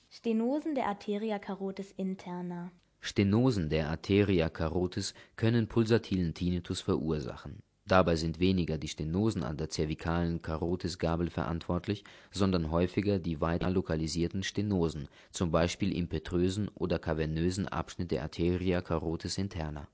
Stenosen 0.10 0.74
der 0.74 0.88
Arteria 0.88 1.38
carotis 1.38 1.92
interna 1.92 2.72
Stenosen 3.02 3.70
der 3.70 3.90
Arteria 3.90 4.50
carotis 4.50 5.14
können 5.36 5.68
pulsatilen 5.68 6.34
Tinnitus 6.34 6.82
verursachen. 6.82 7.62
Dabei 7.86 8.16
sind 8.18 8.40
weniger 8.40 8.78
die 8.78 8.88
Stenosen 8.88 9.44
an 9.44 9.58
der 9.58 9.70
zervikalen 9.70 10.42
Karotisgabel 10.42 11.30
verantwortlich, 11.30 12.04
sondern 12.30 12.72
häufiger 12.72 13.18
die 13.18 13.42
weiter 13.42 13.70
lokalisierten 13.70 14.44
Stenosen, 14.44 15.08
zum 15.32 15.50
Beispiel 15.50 15.96
im 15.96 16.08
petrösen 16.08 16.68
oder 16.76 17.00
kavernösen 17.00 17.68
Abschnitt 17.68 18.12
der 18.12 18.24
Arteria 18.24 18.82
carotis 18.82 19.38
interna. 19.38 19.88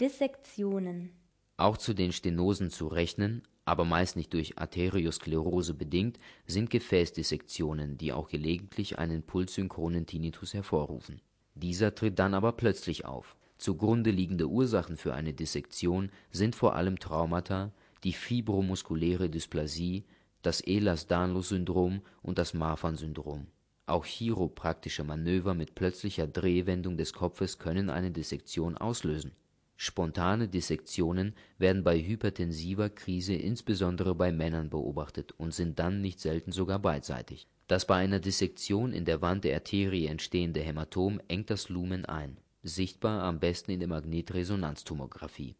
Dissektionen 0.00 1.10
Auch 1.56 1.76
zu 1.76 1.94
den 1.94 2.12
Stenosen 2.12 2.70
zu 2.70 2.88
rechnen, 2.88 3.42
aber 3.64 3.84
meist 3.84 4.16
nicht 4.16 4.32
durch 4.32 4.58
Arteriosklerose 4.58 5.74
bedingt, 5.74 6.18
sind 6.46 6.70
Gefäßdissektionen, 6.70 7.98
die 7.98 8.12
auch 8.12 8.28
gelegentlich 8.28 8.98
einen 8.98 9.22
pulssynchronen 9.22 10.06
Tinnitus 10.06 10.54
hervorrufen 10.54 11.20
dieser 11.60 11.94
tritt 11.94 12.18
dann 12.18 12.34
aber 12.34 12.52
plötzlich 12.52 13.04
auf. 13.04 13.36
Zugrunde 13.58 14.10
liegende 14.10 14.48
Ursachen 14.48 14.96
für 14.96 15.14
eine 15.14 15.34
Dissektion 15.34 16.10
sind 16.30 16.56
vor 16.56 16.74
allem 16.74 16.98
Traumata, 16.98 17.72
die 18.04 18.14
fibromuskuläre 18.14 19.28
Dysplasie, 19.28 20.04
das 20.42 20.62
Ehlers-Danlos-Syndrom 20.62 22.00
und 22.22 22.38
das 22.38 22.54
Marfan-Syndrom. 22.54 23.46
Auch 23.84 24.06
chiropraktische 24.06 25.04
Manöver 25.04 25.52
mit 25.52 25.74
plötzlicher 25.74 26.26
Drehwendung 26.26 26.96
des 26.96 27.12
Kopfes 27.12 27.58
können 27.58 27.90
eine 27.90 28.10
Dissektion 28.10 28.78
auslösen. 28.78 29.32
Spontane 29.82 30.48
Dissektionen 30.48 31.34
werden 31.58 31.84
bei 31.84 31.98
hypertensiver 31.98 32.90
Krise 32.90 33.34
insbesondere 33.34 34.14
bei 34.14 34.30
Männern 34.30 34.68
beobachtet 34.68 35.32
und 35.32 35.54
sind 35.54 35.78
dann 35.78 36.00
nicht 36.02 36.20
selten 36.20 36.52
sogar 36.52 36.78
beidseitig 36.78 37.48
das 37.70 37.84
bei 37.84 37.94
einer 37.94 38.18
Dissektion 38.18 38.92
in 38.92 39.04
der 39.04 39.22
Wand 39.22 39.44
der 39.44 39.54
Arterie 39.54 40.06
entstehende 40.06 40.58
Hämatom 40.58 41.20
engt 41.28 41.50
das 41.50 41.68
Lumen 41.68 42.04
ein, 42.04 42.36
sichtbar 42.64 43.22
am 43.22 43.38
besten 43.38 43.70
in 43.70 43.78
der 43.78 43.88
Magnetresonanztomographie. 43.88 45.54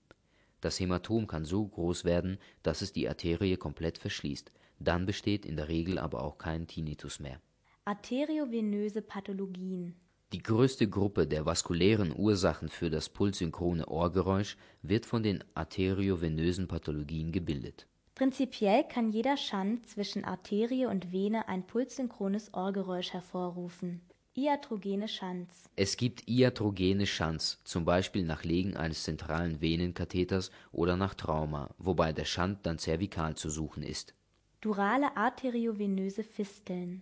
Das 0.61 0.81
Hämatom 0.81 1.29
kann 1.29 1.45
so 1.45 1.65
groß 1.65 2.05
werden, 2.05 2.39
dass 2.65 2.83
es 2.83 2.93
die 2.93 3.09
Arterie 3.09 3.57
komplett 3.57 3.97
verschließt, 3.97 4.50
dann 4.81 5.07
besteht 5.07 5.47
in 5.47 5.55
der 5.55 5.69
Regel 5.69 6.00
aber 6.00 6.25
auch 6.25 6.37
kein 6.37 6.67
Tinnitus 6.67 7.21
mehr. 7.21 7.41
Arteriovenöse 7.85 9.03
Pathologien 9.03 9.95
Die 10.33 10.43
größte 10.43 10.89
Gruppe 10.89 11.27
der 11.27 11.45
vaskulären 11.45 12.15
Ursachen 12.17 12.69
für 12.69 12.89
das 12.89 13.09
pulssynchrone 13.09 13.87
Ohrgeräusch 13.87 14.57
wird 14.83 15.05
von 15.05 15.23
den 15.23 15.43
arteriovenösen 15.55 16.69
Pathologien 16.69 17.33
gebildet 17.33 17.89
Prinzipiell 18.21 18.85
kann 18.85 19.09
jeder 19.09 19.39
Schand 19.39 19.89
zwischen 19.89 20.27
Arterie 20.27 20.85
und 20.85 21.11
Vene 21.11 21.49
ein 21.49 21.67
pulssynchrones 21.67 22.53
Ohrgeräusch 22.53 23.15
hervorrufen. 23.15 24.03
Iatrogene 24.35 25.09
Schands 25.09 25.71
Es 25.75 25.97
gibt 25.97 26.29
iatrogene 26.29 27.07
Schands, 27.07 27.63
zum 27.65 27.87
Beispiel 27.87 28.25
nach 28.25 28.45
Legen 28.45 28.77
eines 28.77 29.05
zentralen 29.05 29.63
Venenkatheters 29.63 30.51
oder 30.71 30.97
nach 30.97 31.15
Trauma, 31.15 31.71
wobei 31.79 32.13
der 32.13 32.27
Schand 32.27 32.67
dann 32.67 32.79
zervikal 32.79 33.37
zu 33.37 33.49
suchen 33.49 33.83
ist. 33.83 34.15
Durale 34.61 35.17
arteriovenöse 35.17 36.23
Fisteln 36.23 37.01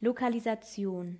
Lokalisation 0.00 1.18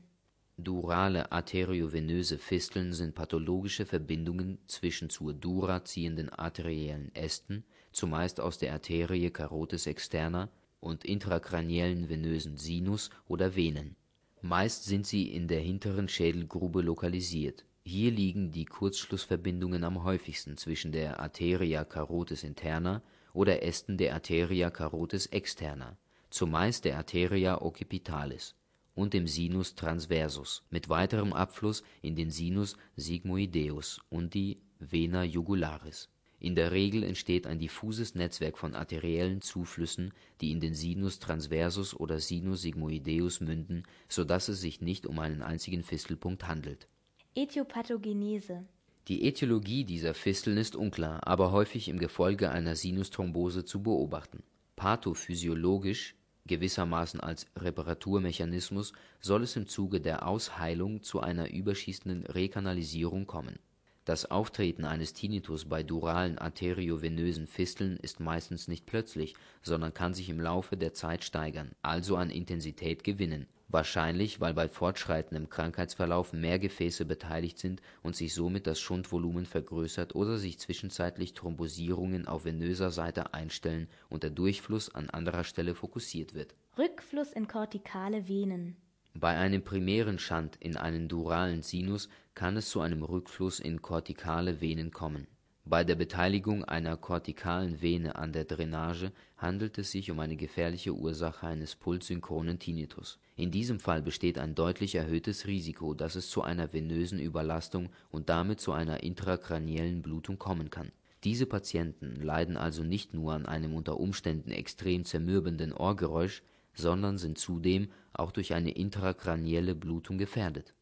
Durale 0.65 1.33
arteriovenöse 1.33 2.39
Fisteln 2.39 2.93
sind 2.93 3.15
pathologische 3.15 3.87
Verbindungen 3.87 4.59
zwischen 4.67 5.11
zur 5.11 5.33
Dura 5.33 5.85
ziehenden 5.85 6.29
arteriellen 6.29 7.15
Ästen 7.15 7.65
zumeist 7.93 8.41
aus 8.41 8.59
der 8.59 8.73
Arterie 8.73 9.31
carotis 9.31 9.87
externa 9.87 10.49
und 10.81 11.05
intrakraniellen 11.05 12.09
venösen 12.09 12.57
Sinus 12.57 13.11
oder 13.29 13.57
Venen. 13.57 13.97
Meist 14.43 14.85
sind 14.85 15.07
sie 15.07 15.31
in 15.31 15.49
der 15.49 15.61
hinteren 15.61 16.09
Schädelgrube 16.09 16.81
lokalisiert. 16.81 17.67
Hier 17.85 18.11
liegen 18.11 18.53
die 18.53 18.65
Kurzschlussverbindungen 18.65 19.85
am 19.85 20.05
häufigsten 20.05 20.57
zwischen 20.57 20.93
der 20.93 21.21
Arteria 21.21 21.85
carotis 21.85 22.45
interna 22.45 23.03
oder 23.33 23.63
Ästen 23.63 23.99
der 23.99 24.15
Arteria 24.15 24.71
carotis 24.71 25.27
externa, 25.27 25.97
zumeist 26.31 26.85
der 26.85 26.97
Arteria 26.97 27.61
occipitalis, 27.61 28.55
und 28.95 29.15
dem 29.15 29.27
Sinus 29.27 29.75
transversus, 29.75 30.65
mit 30.71 30.89
weiterem 30.89 31.33
Abfluss 31.33 31.83
in 32.03 32.17
den 32.17 32.31
Sinus 32.31 32.77
sigmoideus 32.97 34.01
und 34.11 34.35
die 34.35 34.61
Vena 34.79 35.25
jugularis 35.25 36.09
in 36.43 36.55
der 36.55 36.73
Regel 36.73 37.03
entsteht 37.03 37.47
ein 37.47 37.59
diffuses 37.59 38.15
Netzwerk 38.15 38.57
von 38.57 38.75
arteriellen 38.75 39.43
Zuflüssen, 39.43 40.15
die 40.41 40.51
in 40.51 40.61
den 40.61 40.75
Sinus 40.75 41.19
transversus 41.19 41.95
oder 41.95 42.19
Sinus 42.19 42.63
sigmoideus 42.63 43.41
münden, 43.43 43.83
so 44.09 44.25
dass 44.25 44.49
es 44.49 44.63
sich 44.63 44.81
nicht 44.81 45.07
um 45.07 45.19
einen 45.19 45.43
einzigen 45.43 45.83
Fistelpunkt 45.83 46.49
handelt. 46.49 46.89
Äthiopathogenese 47.35 48.65
Die 49.09 49.29
Ätiologie 49.29 49.85
dieser 49.85 50.15
Fisteln 50.15 50.57
ist 50.57 50.77
unklar, 50.77 51.27
aber 51.27 51.53
häufig 51.53 51.89
im 51.89 51.99
Gefolge 51.99 52.51
einer 52.51 52.75
Sinusthrombose 52.75 53.67
zu 53.67 53.83
beobachten. 53.83 54.43
Pathophysiologisch, 54.77 56.15
gewissermaßen 56.51 57.21
als 57.21 57.47
Reparaturmechanismus, 57.57 58.93
soll 59.21 59.45
es 59.45 59.55
im 59.55 59.69
Zuge 59.69 60.01
der 60.01 60.27
Ausheilung 60.27 61.03
zu 61.03 61.21
einer 61.21 61.53
überschießenden 61.53 62.27
Rekanalisierung 62.27 63.27
kommen. 63.27 63.61
Das 64.05 64.31
Auftreten 64.31 64.85
eines 64.85 65.13
Tinnitus 65.13 65.67
bei 65.67 65.83
duralen 65.83 66.39
arteriovenösen 66.39 67.47
Fisteln 67.47 67.97
ist 67.99 68.21
meistens 68.21 68.67
nicht 68.67 68.87
plötzlich, 68.87 69.35
sondern 69.63 69.95
kann 69.95 70.15
sich 70.15 70.29
im 70.29 70.41
Laufe 70.41 70.77
der 70.77 70.95
Zeit 70.95 71.23
steigern, 71.23 71.73
also 71.83 72.17
an 72.17 72.31
Intensität 72.31 73.05
gewinnen 73.05 73.47
wahrscheinlich 73.73 74.41
weil 74.41 74.55
bei 74.55 74.69
fortschreitendem 74.69 75.49
Krankheitsverlauf 75.49 76.33
mehr 76.33 76.59
Gefäße 76.59 77.05
beteiligt 77.05 77.59
sind 77.59 77.81
und 78.03 78.17
sich 78.17 78.35
somit 78.35 78.67
das 78.67 78.81
Schundvolumen 78.81 79.47
vergrößert 79.47 80.15
oder 80.15 80.39
sich 80.39 80.59
zwischenzeitlich 80.59 81.35
Thrombosierungen 81.35 82.27
auf 82.27 82.45
venöser 82.45 82.91
Seite 82.91 83.35
einstellen 83.35 83.89
und 84.09 84.23
der 84.23 84.31
Durchfluss 84.31 84.95
an 84.95 85.11
anderer 85.11 85.45
Stelle 85.45 85.75
fokussiert 85.75 86.35
wird. 86.35 86.55
Rückfluss 86.79 87.33
in 87.33 87.49
kortikale 87.49 88.29
Venen 88.29 88.77
Bei 89.15 89.37
einem 89.37 89.63
primären 89.63 90.19
Shunt 90.19 90.57
in 90.57 90.77
einen 90.77 91.09
duralen 91.09 91.63
Sinus 91.63 92.09
kann 92.41 92.57
es 92.57 92.71
zu 92.71 92.81
einem 92.81 93.03
Rückfluss 93.03 93.61
in 93.61 93.83
kortikale 93.83 94.61
Venen 94.61 94.91
kommen 94.91 95.27
bei 95.71 95.85
der 95.85 95.95
Beteiligung 95.95 96.65
einer 96.65 96.97
kortikalen 96.97 97.81
Vene 97.81 98.17
an 98.17 98.33
der 98.33 98.45
Drainage 98.45 99.13
handelt 99.37 99.79
es 99.79 99.93
sich 99.93 100.11
um 100.11 100.19
eine 100.19 100.35
gefährliche 100.35 100.93
Ursache 100.93 101.47
eines 101.47 101.77
pulssynchronen 101.77 102.59
Tinnitus. 102.59 103.21
In 103.37 103.53
diesem 103.53 103.79
Fall 103.79 104.03
besteht 104.03 104.37
ein 104.39 104.57
deutlich 104.57 104.97
erhöhtes 104.97 105.47
Risiko, 105.47 105.95
dass 105.95 106.17
es 106.17 106.29
zu 106.29 106.43
einer 106.43 106.73
venösen 106.73 107.21
Überlastung 107.21 107.91
und 108.11 108.31
damit 108.31 108.61
zu 108.61 108.73
einer 108.73 109.05
intrakraniellen 109.05 110.03
Blutung 110.03 110.41
kommen 110.41 110.71
kann. 110.71 110.91
Diese 111.23 111.47
Patienten 111.47 112.17
leiden 112.17 112.57
also 112.57 112.83
nicht 112.83 113.15
nur 113.15 113.35
an 113.35 113.47
einem 113.47 113.75
unter 113.75 114.01
Umständen 114.01 114.51
extrem 114.51 115.05
zermürbenden 115.05 115.73
Ohrgeräusch, 115.73 116.43
sondern 116.73 117.17
sind 117.17 117.39
zudem 117.39 117.93
auch 118.13 118.33
durch 118.33 118.55
eine 118.55 118.73
intrakranielle 118.73 119.77
Blutung 119.77 120.19
gefährdet 120.19 120.75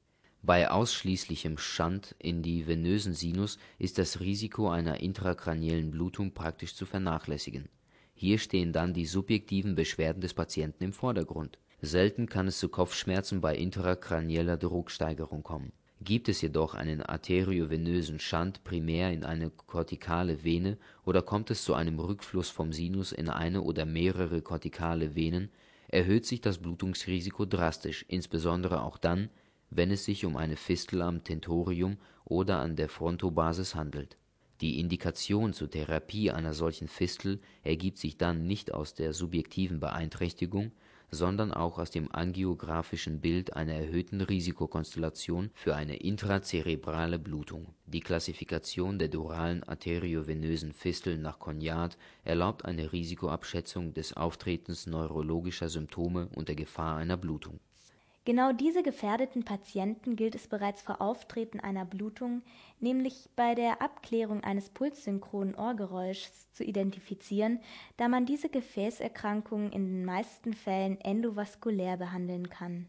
bei 0.48 0.70
ausschließlichem 0.70 1.58
Shunt 1.58 2.14
in 2.18 2.40
die 2.40 2.66
venösen 2.66 3.12
Sinus 3.12 3.58
ist 3.78 3.98
das 3.98 4.20
Risiko 4.20 4.70
einer 4.70 5.00
intrakraniellen 5.00 5.90
Blutung 5.90 6.32
praktisch 6.32 6.74
zu 6.74 6.86
vernachlässigen. 6.86 7.68
Hier 8.14 8.38
stehen 8.38 8.72
dann 8.72 8.94
die 8.94 9.04
subjektiven 9.04 9.74
Beschwerden 9.74 10.22
des 10.22 10.32
Patienten 10.32 10.84
im 10.84 10.94
Vordergrund. 10.94 11.58
Selten 11.82 12.30
kann 12.30 12.48
es 12.48 12.58
zu 12.58 12.70
Kopfschmerzen 12.70 13.42
bei 13.42 13.56
intrakranieller 13.56 14.56
Drucksteigerung 14.56 15.42
kommen. 15.42 15.70
Gibt 16.00 16.30
es 16.30 16.40
jedoch 16.40 16.72
einen 16.72 17.02
arteriovenösen 17.02 18.18
Shunt 18.18 18.64
primär 18.64 19.12
in 19.12 19.24
eine 19.24 19.50
kortikale 19.50 20.44
Vene 20.44 20.78
oder 21.04 21.20
kommt 21.20 21.50
es 21.50 21.62
zu 21.62 21.74
einem 21.74 22.00
Rückfluss 22.00 22.48
vom 22.48 22.72
Sinus 22.72 23.12
in 23.12 23.28
eine 23.28 23.60
oder 23.60 23.84
mehrere 23.84 24.40
kortikale 24.40 25.14
Venen, 25.14 25.50
erhöht 25.88 26.24
sich 26.24 26.40
das 26.40 26.56
Blutungsrisiko 26.56 27.44
drastisch, 27.44 28.06
insbesondere 28.08 28.82
auch 28.82 28.96
dann 28.96 29.28
wenn 29.70 29.90
es 29.90 30.04
sich 30.04 30.25
um 30.25 30.37
eine 30.37 30.56
Fistel 30.56 31.02
am 31.02 31.25
Tentorium 31.25 31.98
oder 32.25 32.60
an 32.60 32.76
der 32.76 32.88
Frontobasis 32.88 33.75
handelt. 33.75 34.16
Die 34.60 34.80
Indikation 34.80 35.52
zur 35.52 35.70
Therapie 35.70 36.32
einer 36.32 36.52
solchen 36.52 36.88
Fistel 36.88 37.40
ergibt 37.62 37.98
sich 37.98 38.16
dann 38.16 38.46
nicht 38.46 38.72
aus 38.75 38.94
der 38.94 39.12
subjektiven 39.12 39.78
Beeinträchtigung, 39.78 40.72
sondern 41.10 41.52
auch 41.52 41.78
aus 41.78 41.90
dem 41.90 42.12
angiographischen 42.12 43.20
Bild 43.20 43.54
einer 43.54 43.75
erhöhten 43.75 44.20
Risikokonstellation 44.20 45.50
für 45.54 45.76
eine 45.76 45.96
intrazerebrale 45.96 47.18
Blutung. 47.18 47.68
Die 47.87 48.00
Klassifikation 48.00 48.98
der 48.98 49.08
duralen 49.08 49.62
arteriovenösen 49.62 50.72
Fisteln 50.72 51.22
nach 51.22 51.38
Cognat 51.38 51.96
erlaubt 52.25 52.64
eine 52.64 52.92
Risikoabschätzung 52.92 53.94
des 53.94 54.12
Auftretens 54.14 54.87
neurologischer 54.87 55.68
Symptome 55.68 56.28
und 56.34 56.48
der 56.48 56.56
Gefahr 56.56 56.96
einer 56.96 57.16
Blutung 57.16 57.60
Genau 58.28 58.52
diese 58.52 58.82
gefährdeten 58.82 59.42
Patienten 59.42 60.14
gilt 60.14 60.34
es 60.34 60.48
bereits 60.48 60.82
vor 60.82 61.00
Auftreten 61.00 61.60
einer 61.60 61.86
Blutung, 61.86 62.42
nämlich 62.78 63.30
bei 63.36 63.54
der 63.54 63.80
Abklärung 63.80 64.44
eines 64.44 64.68
pulssynchronen 64.68 65.54
Ohrgeräuschs 65.54 66.52
zu 66.52 66.62
identifizieren, 66.62 67.58
da 67.96 68.06
man 68.06 68.26
diese 68.26 68.50
Gefäßerkrankungen 68.50 69.72
in 69.72 69.86
den 69.86 70.04
meisten 70.04 70.52
Fällen 70.52 71.00
endovaskulär 71.00 71.96
behandeln 71.96 72.50
kann. 72.50 72.84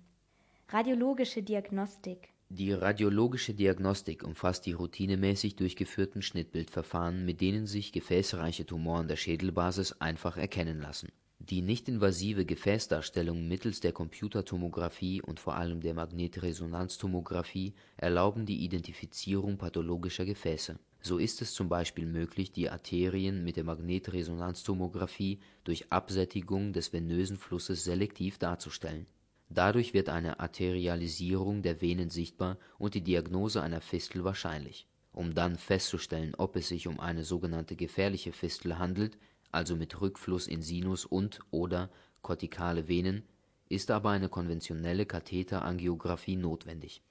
Radiologische 0.67 1.41
Diagnostik 1.41 2.33
Die 2.49 2.73
radiologische 2.73 3.53
Diagnostik 3.53 4.25
umfasst 4.25 4.65
die 4.65 4.73
routinemäßig 4.73 5.55
durchgeführten 5.55 6.21
Schnittbildverfahren, 6.21 7.23
mit 7.23 7.39
denen 7.39 7.65
sich 7.65 7.93
gefäßreiche 7.93 8.65
Tumoren 8.65 9.07
der 9.07 9.15
Schädelbasis 9.15 10.01
einfach 10.01 10.35
erkennen 10.35 10.81
lassen 10.81 11.07
die 11.49 11.63
nichtinvasive 11.63 12.45
Gefäßdarstellung 12.45 13.47
mittels 13.47 13.79
der 13.79 13.91
Computertomographie 13.91 15.21
und 15.21 15.39
vor 15.39 15.55
allem 15.55 15.81
der 15.81 15.95
Magnetresonanztomographie 15.95 17.73
erlauben 17.97 18.45
die 18.45 18.63
Identifizierung 18.63 19.57
pathologischer 19.57 20.25
Gefäße. 20.25 20.77
So 21.01 21.17
ist 21.17 21.41
es 21.41 21.53
zum 21.53 21.67
Beispiel 21.67 22.05
möglich, 22.05 22.51
die 22.51 22.69
Arterien 22.69 23.43
mit 23.43 23.55
der 23.55 23.63
Magnetresonanztomographie 23.63 25.39
durch 25.63 25.91
Absättigung 25.91 26.71
des 26.71 26.93
venösen 26.93 27.37
Flusses 27.37 27.83
selektiv 27.83 28.37
darzustellen. 28.37 29.07
Dadurch 29.49 29.95
wird 29.95 30.09
eine 30.09 30.39
Arterialisierung 30.39 31.63
der 31.63 31.81
Venen 31.81 32.11
sichtbar 32.11 32.59
und 32.77 32.93
die 32.93 33.01
Diagnose 33.01 33.63
einer 33.63 33.81
Fistel 33.81 34.23
wahrscheinlich. 34.23 34.87
Um 35.11 35.33
dann 35.33 35.57
festzustellen, 35.57 36.35
ob 36.37 36.55
es 36.55 36.67
sich 36.67 36.87
um 36.87 36.99
eine 36.99 37.23
sogenannte 37.23 37.75
gefährliche 37.75 38.31
Fistel 38.31 38.77
handelt 38.77 39.17
also 39.51 39.75
mit 39.75 39.99
Rückfluss 39.99 40.47
in 40.47 40.61
Sinus 40.61 41.05
und/oder 41.05 41.89
kortikale 42.21 42.87
Venen, 42.87 43.23
ist 43.69 43.91
aber 43.91 44.09
eine 44.09 44.29
konventionelle 44.29 45.05
Katheterangiographie 45.05 46.35
notwendig. 46.35 47.01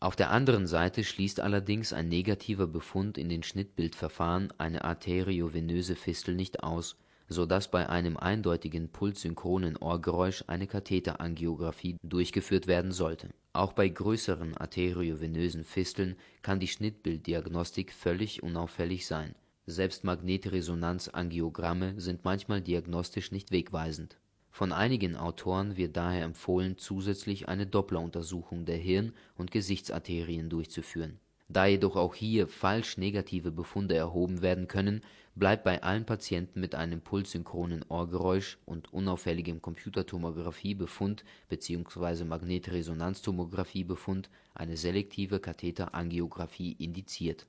Auf 0.00 0.16
der 0.16 0.30
anderen 0.30 0.66
Seite 0.66 1.04
schließt 1.04 1.40
allerdings 1.40 1.92
ein 1.92 2.08
negativer 2.08 2.66
Befund 2.66 3.16
in 3.16 3.28
den 3.28 3.42
Schnittbildverfahren 3.42 4.52
eine 4.58 4.84
arteriovenöse 4.84 5.96
Fistel 5.96 6.34
nicht 6.34 6.62
aus, 6.62 6.96
so 7.28 7.46
dass 7.46 7.70
bei 7.70 7.88
einem 7.88 8.16
eindeutigen 8.16 8.88
pulssynchronen 8.88 9.76
Ohrgeräusch 9.76 10.44
eine 10.46 10.66
Katheterangiographie 10.66 11.96
durchgeführt 12.02 12.66
werden 12.66 12.92
sollte. 12.92 13.30
Auch 13.52 13.72
bei 13.72 13.88
größeren 13.88 14.56
arteriovenösen 14.56 15.64
Fisteln 15.64 16.16
kann 16.42 16.60
die 16.60 16.68
Schnittbilddiagnostik 16.68 17.92
völlig 17.92 18.42
unauffällig 18.42 19.06
sein 19.06 19.34
selbst 19.66 20.04
Magnetresonanzangiogramme 20.04 22.00
sind 22.00 22.24
manchmal 22.24 22.60
diagnostisch 22.60 23.32
nicht 23.32 23.50
wegweisend. 23.50 24.16
Von 24.52 24.72
einigen 24.72 25.16
Autoren 25.16 25.76
wird 25.76 25.96
daher 25.96 26.24
empfohlen, 26.24 26.78
zusätzlich 26.78 27.48
eine 27.48 27.66
Doppleruntersuchung 27.66 28.64
der 28.64 28.76
Hirn 28.76 29.12
und 29.36 29.50
Gesichtsarterien 29.50 30.48
durchzuführen. 30.48 31.18
Da 31.48 31.66
jedoch 31.66 31.96
auch 31.96 32.14
hier 32.14 32.48
falsch 32.48 32.96
negative 32.96 33.50
Befunde 33.50 33.96
erhoben 33.96 34.40
werden 34.40 34.68
können, 34.68 35.00
bleibt 35.34 35.64
bei 35.64 35.82
allen 35.82 36.06
Patienten 36.06 36.60
mit 36.60 36.76
einem 36.76 37.00
pulssynchronen 37.00 37.84
Ohrgeräusch 37.88 38.58
und 38.64 38.92
unauffälligem 38.92 39.60
Computertomographie-Befund 39.60 41.24
bzw. 41.48 42.24
Magnetresonanztomographie-Befund 42.24 44.30
eine 44.54 44.76
selektive 44.76 45.40
Katheterangiographie 45.40 46.76
indiziert 46.78 47.46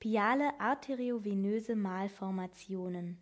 Piale 0.00 0.60
arteriovenöse 0.60 1.74
Malformationen 1.74 3.18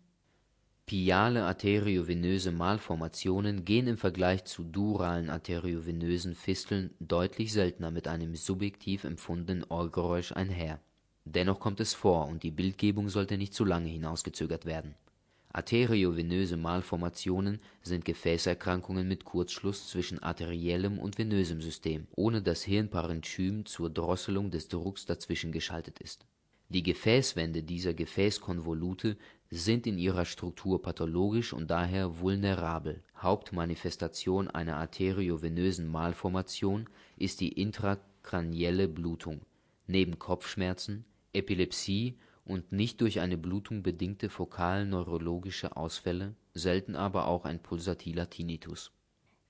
Piale 0.85 1.43
arteriovenöse 1.43 2.51
Malformationen 2.51 3.65
gehen 3.65 3.87
im 3.87 3.97
Vergleich 3.97 4.45
zu 4.45 4.63
duralen 4.63 5.31
arteriovenösen 5.31 6.35
Fisteln 6.35 6.93
deutlich 6.99 7.51
seltener 7.51 7.89
mit 7.89 8.07
einem 8.07 8.35
subjektiv 8.35 9.05
empfundenen 9.05 9.63
Ohrgeräusch 9.63 10.33
einher. 10.33 10.79
Dennoch 11.25 11.59
kommt 11.59 11.79
es 11.79 11.95
vor 11.95 12.27
und 12.27 12.43
die 12.43 12.51
Bildgebung 12.51 13.09
sollte 13.09 13.39
nicht 13.39 13.55
zu 13.55 13.65
lange 13.65 13.89
hinausgezögert 13.89 14.67
werden. 14.67 14.93
Arteriovenöse 15.51 16.57
Malformationen 16.57 17.59
sind 17.81 18.05
Gefäßerkrankungen 18.05 19.07
mit 19.07 19.25
Kurzschluss 19.25 19.87
zwischen 19.87 20.21
arteriellem 20.21 20.99
und 20.99 21.17
venösem 21.17 21.59
System, 21.59 22.05
ohne 22.15 22.43
dass 22.43 22.61
Hirnparenchym 22.61 23.65
zur 23.65 23.89
Drosselung 23.89 24.51
des 24.51 24.67
Drucks 24.67 25.07
dazwischen 25.07 25.51
geschaltet 25.51 25.97
ist 25.97 26.27
die 26.69 26.83
Gefäßwände 26.83 27.63
dieser 27.63 27.93
Gefäßkonvolute 27.93 29.17
sind 29.49 29.87
in 29.87 29.97
ihrer 29.97 30.25
Struktur 30.25 30.81
pathologisch 30.81 31.53
und 31.53 31.71
daher 31.71 32.19
vulnerabel. 32.19 33.01
Hauptmanifestation 33.15 34.49
einer 34.49 34.75
arteriovenösen 34.75 35.87
Malformation 35.87 36.89
ist 37.15 37.39
die 37.39 37.53
intrakranielle 37.53 38.89
Blutung, 38.89 39.41
neben 39.87 40.19
Kopfschmerzen, 40.19 41.05
Epilepsie 41.31 42.17
und 42.43 42.73
nicht 42.73 42.99
durch 42.99 43.21
eine 43.21 43.37
Blutung 43.37 43.81
bedingte 43.81 44.29
fokal-neurologische 44.29 45.77
Ausfälle, 45.77 46.35
selten 46.53 46.95
aber 46.95 47.27
auch 47.27 47.45
ein 47.45 47.61
pulsatiler 47.61 48.29
Tinnitus. 48.29 48.91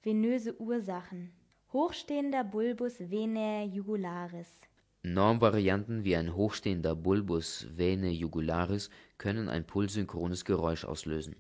Venöse 0.04 0.60
Ursachen 0.62 1.32
Hochstehender 1.74 2.44
Bulbus 2.44 3.00
venae 3.00 3.66
jugularis 3.66 4.67
Normvarianten 5.04 6.04
wie 6.04 6.16
ein 6.16 6.36
hochstehender 6.36 6.96
Bulbus 6.96 7.68
vene 7.76 8.10
jugularis 8.10 8.90
können 9.18 9.48
ein 9.48 9.66
pulssynchrones 9.66 10.44
Geräusch 10.44 10.86
auslösen. 10.86 11.36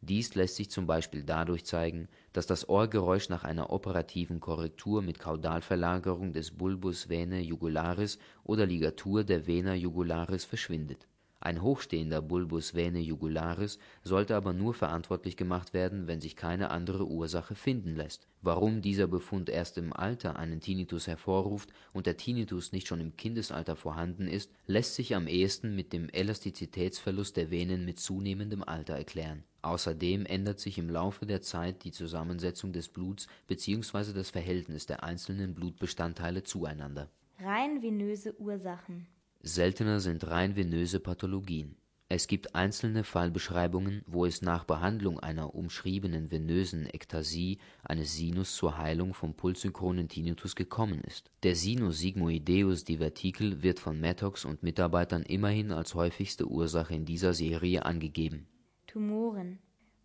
Dies 0.00 0.34
lässt 0.34 0.56
sich 0.56 0.70
zum 0.70 0.86
Beispiel 0.86 1.22
dadurch 1.22 1.66
zeigen, 1.66 2.08
dass 2.32 2.46
das 2.46 2.68
Ohrgeräusch 2.68 3.28
nach 3.28 3.44
einer 3.44 3.70
operativen 3.70 4.40
Korrektur 4.40 5.02
mit 5.02 5.18
Kaudalverlagerung 5.18 6.32
des 6.32 6.52
Bulbus 6.52 7.10
Venae 7.10 7.42
jugularis 7.42 8.18
oder 8.44 8.64
Ligatur 8.64 9.24
der 9.24 9.46
Vena 9.46 9.74
jugularis 9.74 10.46
verschwindet 10.46 11.06
ein 11.42 11.62
hochstehender 11.62 12.20
Bulbus 12.20 12.74
Venae 12.74 13.00
jugularis 13.00 13.78
sollte 14.02 14.36
aber 14.36 14.52
nur 14.52 14.74
verantwortlich 14.74 15.38
gemacht 15.38 15.72
werden, 15.72 16.06
wenn 16.06 16.20
sich 16.20 16.36
keine 16.36 16.70
andere 16.70 17.06
Ursache 17.06 17.54
finden 17.54 17.96
lässt. 17.96 18.28
Warum 18.42 18.82
dieser 18.82 19.06
Befund 19.06 19.48
erst 19.48 19.78
im 19.78 19.94
Alter 19.94 20.36
einen 20.36 20.60
Tinnitus 20.60 21.06
hervorruft 21.06 21.70
und 21.94 22.04
der 22.04 22.18
Tinnitus 22.18 22.72
nicht 22.72 22.86
schon 22.86 23.00
im 23.00 23.16
Kindesalter 23.16 23.74
vorhanden 23.74 24.28
ist, 24.28 24.52
lässt 24.66 24.96
sich 24.96 25.16
am 25.16 25.26
ehesten 25.26 25.74
mit 25.74 25.94
dem 25.94 26.10
Elastizitätsverlust 26.10 27.38
der 27.38 27.50
Venen 27.50 27.86
mit 27.86 27.98
zunehmendem 27.98 28.62
Alter 28.62 28.96
erklären. 28.96 29.42
Außerdem 29.62 30.26
ändert 30.26 30.60
sich 30.60 30.76
im 30.76 30.90
Laufe 30.90 31.24
der 31.24 31.40
Zeit 31.40 31.84
die 31.84 31.92
Zusammensetzung 31.92 32.74
des 32.74 32.90
Bluts 32.90 33.28
bzw. 33.46 34.12
das 34.12 34.28
Verhältnis 34.28 34.84
der 34.84 35.04
einzelnen 35.04 35.54
Blutbestandteile 35.54 36.42
zueinander. 36.42 37.08
Rein 37.38 37.82
venöse 37.82 38.38
Ursachen 38.38 39.06
Seltener 39.42 40.00
sind 40.00 40.26
rein 40.26 40.54
venöse 40.54 41.00
Pathologien. 41.00 41.76
Es 42.10 42.26
gibt 42.26 42.54
einzelne 42.54 43.04
Fallbeschreibungen, 43.04 44.02
wo 44.06 44.26
es 44.26 44.42
nach 44.42 44.64
Behandlung 44.64 45.18
einer 45.20 45.54
umschriebenen 45.54 46.30
venösen 46.30 46.86
Ektasie 46.86 47.58
eines 47.82 48.14
Sinus 48.14 48.54
zur 48.54 48.76
Heilung 48.76 49.14
vom 49.14 49.34
pulssynchronen 49.34 50.08
Tinnitus 50.08 50.56
gekommen 50.56 51.00
ist. 51.02 51.30
Der 51.42 51.54
Sinus 51.54 52.00
sigmoideus 52.00 52.84
divertikel 52.84 53.62
wird 53.62 53.78
von 53.78 53.98
Mattox 53.98 54.44
und 54.44 54.62
Mitarbeitern 54.62 55.22
immerhin 55.22 55.72
als 55.72 55.94
häufigste 55.94 56.46
Ursache 56.46 56.94
in 56.94 57.06
dieser 57.06 57.32
Serie 57.32 57.86
angegeben. 57.86 58.46
Tumoren 58.88 59.60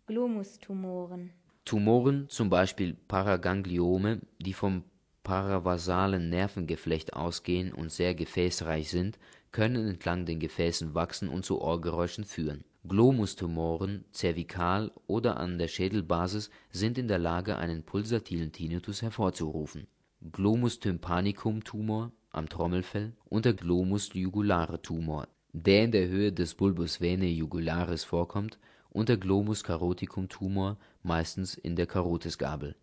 Glomustumoren 0.06 1.32
Tumoren, 1.66 2.28
zum 2.28 2.48
Beispiel 2.48 2.94
Paragangliome, 2.94 4.20
die 4.38 4.52
vom 4.52 4.84
paravasalen 5.26 6.30
Nervengeflecht 6.30 7.14
ausgehen 7.14 7.72
und 7.72 7.90
sehr 7.90 8.14
gefäßreich 8.14 8.88
sind, 8.88 9.18
können 9.50 9.88
entlang 9.88 10.24
den 10.24 10.38
Gefäßen 10.38 10.94
wachsen 10.94 11.28
und 11.28 11.44
zu 11.44 11.60
Ohrgeräuschen 11.60 12.22
führen. 12.22 12.62
Glomustumoren 12.86 14.04
zervikal 14.12 14.92
oder 15.08 15.40
an 15.40 15.58
der 15.58 15.66
Schädelbasis 15.66 16.50
sind 16.70 16.96
in 16.96 17.08
der 17.08 17.18
Lage, 17.18 17.56
einen 17.56 17.82
pulsatilen 17.82 18.52
Tinnitus 18.52 19.02
hervorzurufen. 19.02 19.88
Glomus 20.30 20.78
tympanicum 20.78 21.64
Tumor 21.64 22.12
am 22.30 22.48
Trommelfell 22.48 23.12
und 23.24 23.46
der 23.46 23.54
Glomus 23.54 24.10
jugulare 24.12 24.80
Tumor, 24.80 25.26
der 25.52 25.82
in 25.82 25.90
der 25.90 26.06
Höhe 26.06 26.32
des 26.32 26.54
Bulbus 26.54 27.00
Venae 27.00 27.32
jugularis 27.32 28.04
vorkommt, 28.04 28.60
und 28.90 29.08
der 29.08 29.16
Glomus 29.16 29.64
caroticum 29.64 30.28
Tumor 30.28 30.78
meistens 31.02 31.56
in 31.56 31.74
der 31.74 31.86
Karotisgabel 31.88 32.76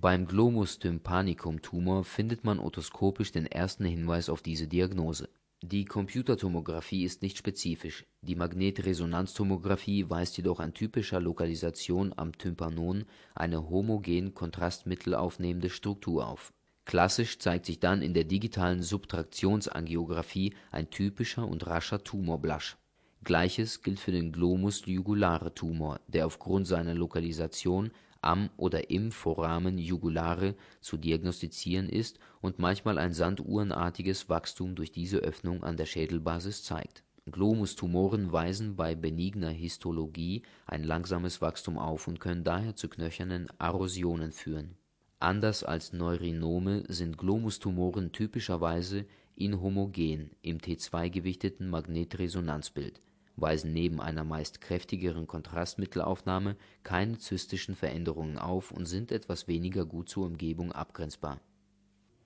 beim 0.00 0.26
Glomus 0.26 0.78
tympanicum 0.78 1.62
Tumor 1.62 2.04
findet 2.04 2.44
man 2.44 2.58
otoskopisch 2.58 3.32
den 3.32 3.46
ersten 3.46 3.86
Hinweis 3.86 4.28
auf 4.28 4.42
diese 4.42 4.68
Diagnose. 4.68 5.30
Die 5.62 5.86
Computertomographie 5.86 7.04
ist 7.04 7.22
nicht 7.22 7.38
spezifisch, 7.38 8.04
die 8.20 8.34
Magnetresonanztomographie 8.34 10.10
weist 10.10 10.36
jedoch 10.36 10.60
an 10.60 10.74
typischer 10.74 11.18
Lokalisation 11.18 12.12
am 12.14 12.36
Tympanon 12.36 13.06
eine 13.34 13.70
homogen 13.70 14.34
kontrastmittelaufnehmende 14.34 15.70
Struktur 15.70 16.26
auf. 16.26 16.52
Klassisch 16.84 17.38
zeigt 17.38 17.64
sich 17.64 17.80
dann 17.80 18.02
in 18.02 18.12
der 18.12 18.24
digitalen 18.24 18.82
Subtraktionsangiographie 18.82 20.52
ein 20.72 20.90
typischer 20.90 21.48
und 21.48 21.66
rascher 21.66 22.04
Tumorblasch. 22.04 22.76
Gleiches 23.24 23.82
gilt 23.82 23.98
für 23.98 24.12
den 24.12 24.30
Glomus 24.30 24.84
jugulare 24.84 25.54
Tumor, 25.54 26.00
der 26.06 26.26
aufgrund 26.26 26.66
seiner 26.66 26.94
Lokalisation 26.94 27.90
am 28.26 28.50
oder 28.56 28.90
im 28.90 29.12
Foramen 29.12 29.78
jugulare 29.78 30.56
zu 30.80 30.96
diagnostizieren 30.96 31.88
ist 31.88 32.18
und 32.40 32.58
manchmal 32.58 32.98
ein 32.98 33.12
sanduhrenartiges 33.12 34.28
Wachstum 34.28 34.74
durch 34.74 34.90
diese 34.90 35.18
Öffnung 35.18 35.62
an 35.62 35.76
der 35.76 35.86
Schädelbasis 35.86 36.64
zeigt. 36.64 37.04
Glomustumoren 37.30 38.32
weisen 38.32 38.76
bei 38.76 38.94
benigner 38.94 39.50
Histologie 39.50 40.42
ein 40.66 40.84
langsames 40.84 41.40
Wachstum 41.40 41.78
auf 41.78 42.06
und 42.08 42.20
können 42.20 42.44
daher 42.44 42.76
zu 42.76 42.88
knöchernen 42.88 43.48
Arrosionen 43.58 44.32
führen. 44.32 44.76
Anders 45.18 45.64
als 45.64 45.92
Neurinome 45.92 46.84
sind 46.88 47.18
Glomustumoren 47.18 48.12
typischerweise 48.12 49.06
inhomogen 49.34 50.30
im 50.42 50.58
T2-gewichteten 50.58 51.68
Magnetresonanzbild 51.68 53.00
weisen 53.36 53.72
neben 53.72 54.00
einer 54.00 54.24
meist 54.24 54.60
kräftigeren 54.60 55.26
Kontrastmittelaufnahme 55.26 56.56
keine 56.82 57.18
zystischen 57.18 57.74
Veränderungen 57.74 58.38
auf 58.38 58.70
und 58.70 58.86
sind 58.86 59.12
etwas 59.12 59.48
weniger 59.48 59.84
gut 59.84 60.08
zur 60.08 60.26
Umgebung 60.26 60.72
abgrenzbar. 60.72 61.40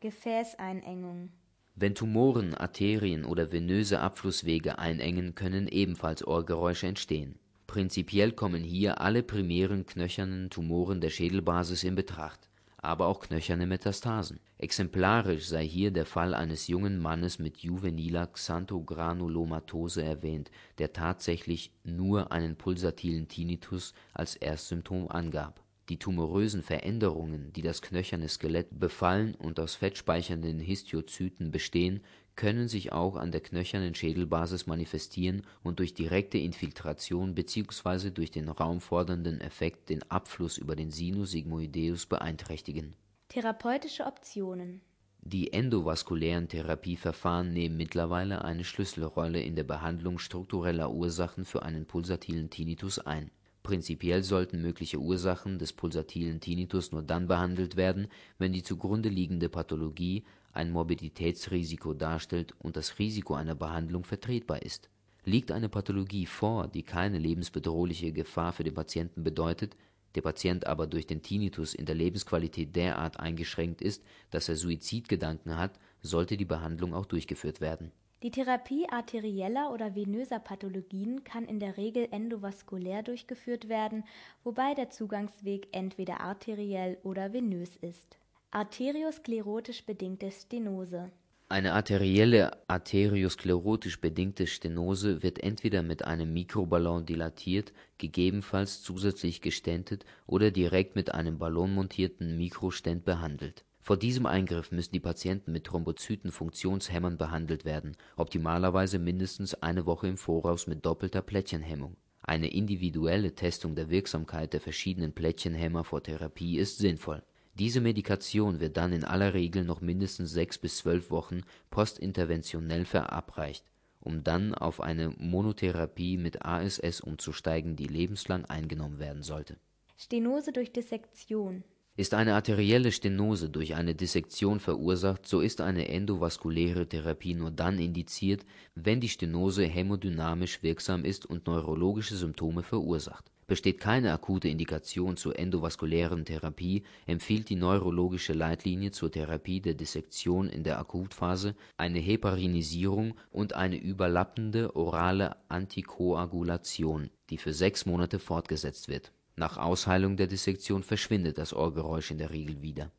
Gefäßeinengung 0.00 1.30
Wenn 1.74 1.94
Tumoren 1.94 2.54
Arterien 2.54 3.24
oder 3.24 3.52
venöse 3.52 4.00
Abflusswege 4.00 4.78
einengen, 4.78 5.34
können 5.34 5.68
ebenfalls 5.68 6.26
Ohrgeräusche 6.26 6.86
entstehen. 6.86 7.38
Prinzipiell 7.66 8.32
kommen 8.32 8.64
hier 8.64 9.00
alle 9.00 9.22
primären 9.22 9.86
knöchernen 9.86 10.50
Tumoren 10.50 11.00
der 11.00 11.10
Schädelbasis 11.10 11.84
in 11.84 11.94
Betracht 11.94 12.50
aber 12.82 13.06
auch 13.06 13.20
knöcherne 13.20 13.66
Metastasen. 13.66 14.40
Exemplarisch 14.62 15.46
sei 15.46 15.66
hier 15.66 15.90
der 15.90 16.04
Fall 16.04 16.34
eines 16.34 16.66
jungen 16.66 16.98
Mannes 16.98 17.38
mit 17.38 17.60
juveniler 17.60 18.26
Xanthogranulomatose 18.26 20.02
erwähnt, 20.02 20.50
der 20.76 20.92
tatsächlich 20.92 21.72
nur 21.82 22.30
einen 22.30 22.56
pulsatilen 22.56 23.26
Tinnitus 23.26 23.94
als 24.12 24.36
Erstsymptom 24.36 25.08
angab. 25.08 25.64
Die 25.88 25.98
tumorösen 25.98 26.62
Veränderungen, 26.62 27.54
die 27.54 27.62
das 27.62 27.80
knöcherne 27.80 28.28
Skelett 28.28 28.78
befallen 28.78 29.34
und 29.34 29.58
aus 29.58 29.76
fettspeichernden 29.76 30.60
Histiozyten 30.60 31.50
bestehen 31.50 32.02
können 32.36 32.68
sich 32.68 32.92
auch 32.92 33.16
an 33.16 33.32
der 33.32 33.40
knöchernen 33.40 33.94
Schädelbasis 33.94 34.66
manifestieren 34.66 35.40
und 35.62 35.78
durch 35.78 35.94
direkte 35.94 36.36
Infiltration 36.36 37.34
bzw. 37.34 38.10
durch 38.10 38.30
den 38.30 38.50
raumfordernden 38.50 39.40
Effekt 39.40 39.88
den 39.88 40.02
Abfluss 40.10 40.58
über 40.58 40.76
den 40.76 40.90
Sinus 40.90 41.30
sigmoideus 41.30 42.04
beeinträchtigen. 42.04 42.94
Therapeutische 43.30 44.06
Optionen 44.06 44.80
Die 45.22 45.52
endovaskulären 45.52 46.48
Therapieverfahren 46.48 47.52
nehmen 47.52 47.76
mittlerweile 47.76 48.44
eine 48.44 48.64
Schlüsselrolle 48.64 49.40
in 49.40 49.54
der 49.54 49.62
Behandlung 49.62 50.18
struktureller 50.18 50.90
Ursachen 50.90 51.44
für 51.44 51.62
einen 51.62 51.86
pulsatilen 51.86 52.50
Tinnitus 52.50 52.98
ein. 52.98 53.30
Prinzipiell 53.62 54.24
sollten 54.24 54.60
mögliche 54.60 54.98
Ursachen 54.98 55.60
des 55.60 55.72
pulsatilen 55.72 56.40
Tinnitus 56.40 56.90
nur 56.90 57.02
dann 57.02 57.28
behandelt 57.28 57.76
werden, 57.76 58.08
wenn 58.38 58.52
die 58.52 58.64
zugrunde 58.64 59.10
liegende 59.10 59.48
Pathologie 59.48 60.24
ein 60.52 60.72
Morbiditätsrisiko 60.72 61.94
darstellt 61.94 62.56
und 62.58 62.76
das 62.76 62.98
Risiko 62.98 63.34
einer 63.34 63.54
Behandlung 63.54 64.02
vertretbar 64.02 64.62
ist. 64.62 64.90
Liegt 65.24 65.52
eine 65.52 65.68
Pathologie 65.68 66.26
vor, 66.26 66.66
die 66.66 66.82
keine 66.82 67.18
lebensbedrohliche 67.18 68.10
Gefahr 68.10 68.52
für 68.52 68.64
den 68.64 68.74
Patienten 68.74 69.22
bedeutet, 69.22 69.76
der 70.14 70.22
Patient 70.22 70.66
aber 70.66 70.86
durch 70.86 71.06
den 71.06 71.22
Tinnitus 71.22 71.74
in 71.74 71.86
der 71.86 71.94
Lebensqualität 71.94 72.74
derart 72.74 73.20
eingeschränkt 73.20 73.80
ist, 73.82 74.04
dass 74.30 74.48
er 74.48 74.56
Suizidgedanken 74.56 75.56
hat, 75.56 75.78
sollte 76.00 76.36
die 76.36 76.44
Behandlung 76.44 76.94
auch 76.94 77.06
durchgeführt 77.06 77.60
werden. 77.60 77.92
Die 78.22 78.30
Therapie 78.30 78.86
arterieller 78.90 79.72
oder 79.72 79.94
venöser 79.94 80.40
Pathologien 80.40 81.24
kann 81.24 81.46
in 81.46 81.58
der 81.58 81.78
Regel 81.78 82.08
endovaskulär 82.10 83.02
durchgeführt 83.02 83.68
werden, 83.68 84.04
wobei 84.44 84.74
der 84.74 84.90
Zugangsweg 84.90 85.68
entweder 85.72 86.20
arteriell 86.20 86.98
oder 87.02 87.32
venös 87.32 87.76
ist 87.76 88.18
Arteriosklerotisch 88.52 89.84
bedingte 89.86 90.30
Stenose 90.32 91.12
Eine 91.52 91.72
arterielle 91.72 92.52
arteriosklerotisch 92.68 94.00
bedingte 94.00 94.46
Stenose 94.46 95.24
wird 95.24 95.42
entweder 95.42 95.82
mit 95.82 96.04
einem 96.04 96.32
Mikroballon 96.32 97.06
dilatiert, 97.06 97.72
gegebenenfalls 97.98 98.82
zusätzlich 98.82 99.40
gestentet 99.40 100.04
oder 100.28 100.52
direkt 100.52 100.94
mit 100.94 101.12
einem 101.12 101.38
ballonmontierten 101.38 102.36
Mikrostent 102.36 103.04
behandelt. 103.04 103.64
Vor 103.80 103.96
diesem 103.96 104.26
Eingriff 104.26 104.70
müssen 104.70 104.92
die 104.92 105.00
Patienten 105.00 105.50
mit 105.50 105.64
Thrombozyten-Funktionshemmern 105.64 107.18
behandelt 107.18 107.64
werden, 107.64 107.96
optimalerweise 108.14 109.00
mindestens 109.00 109.54
eine 109.54 109.86
Woche 109.86 110.06
im 110.06 110.18
Voraus 110.18 110.68
mit 110.68 110.86
doppelter 110.86 111.20
Plättchenhemmung. 111.20 111.96
Eine 112.22 112.52
individuelle 112.52 113.34
Testung 113.34 113.74
der 113.74 113.90
Wirksamkeit 113.90 114.52
der 114.52 114.60
verschiedenen 114.60 115.14
Plättchenhemmer 115.14 115.82
vor 115.82 116.00
Therapie 116.00 116.58
ist 116.58 116.78
sinnvoll 116.78 117.24
diese 117.54 117.80
Medikation 117.80 118.60
wird 118.60 118.76
dann 118.76 118.92
in 118.92 119.04
aller 119.04 119.34
Regel 119.34 119.64
noch 119.64 119.80
mindestens 119.80 120.30
sechs 120.30 120.56
bis 120.58 120.78
zwölf 120.78 121.10
Wochen 121.10 121.42
postinterventionell 121.70 122.84
verabreicht, 122.84 123.64
um 124.00 124.22
dann 124.22 124.54
auf 124.54 124.80
eine 124.80 125.10
Monotherapie 125.18 126.16
mit 126.16 126.44
ASS 126.44 127.00
umzusteigen, 127.00 127.76
die 127.76 127.86
lebenslang 127.86 128.44
eingenommen 128.44 128.98
werden 128.98 129.22
sollte. 129.22 129.56
Stenose 129.98 130.52
durch 130.52 130.72
Dissektion 130.72 131.64
Ist 131.96 132.14
eine 132.14 132.34
arterielle 132.34 132.92
Stenose 132.92 133.50
durch 133.50 133.74
eine 133.74 133.94
Dissektion 133.94 134.60
verursacht, 134.60 135.26
so 135.26 135.40
ist 135.40 135.60
eine 135.60 135.88
endovaskuläre 135.88 136.88
Therapie 136.88 137.34
nur 137.34 137.50
dann 137.50 137.78
indiziert, 137.78 138.46
wenn 138.74 139.00
die 139.00 139.10
Stenose 139.10 139.64
hämodynamisch 139.64 140.62
wirksam 140.62 141.04
ist 141.04 141.26
und 141.26 141.46
neurologische 141.46 142.16
Symptome 142.16 142.62
verursacht 142.62 143.30
Besteht 143.50 143.80
keine 143.80 144.12
akute 144.12 144.46
Indikation 144.46 145.16
zur 145.16 145.36
endovaskulären 145.36 146.24
Therapie, 146.24 146.84
empfiehlt 147.06 147.48
die 147.48 147.56
neurologische 147.56 148.32
Leitlinie 148.32 148.92
zur 148.92 149.10
Therapie 149.10 149.60
der 149.60 149.74
Dissektion 149.74 150.48
in 150.48 150.62
der 150.62 150.78
Akutphase 150.78 151.56
eine 151.76 151.98
Heparinisierung 151.98 153.14
und 153.32 153.54
eine 153.54 153.76
überlappende 153.76 154.76
orale 154.76 155.34
Antikoagulation, 155.48 157.10
die 157.28 157.38
für 157.38 157.52
sechs 157.52 157.86
Monate 157.86 158.20
fortgesetzt 158.20 158.86
wird. 158.86 159.10
Nach 159.34 159.58
Ausheilung 159.58 160.16
der 160.16 160.28
Dissektion 160.28 160.84
verschwindet 160.84 161.36
das 161.36 161.52
Ohrgeräusch 161.52 162.12
in 162.12 162.18
der 162.18 162.30
Regel 162.30 162.62
wieder. 162.62 162.92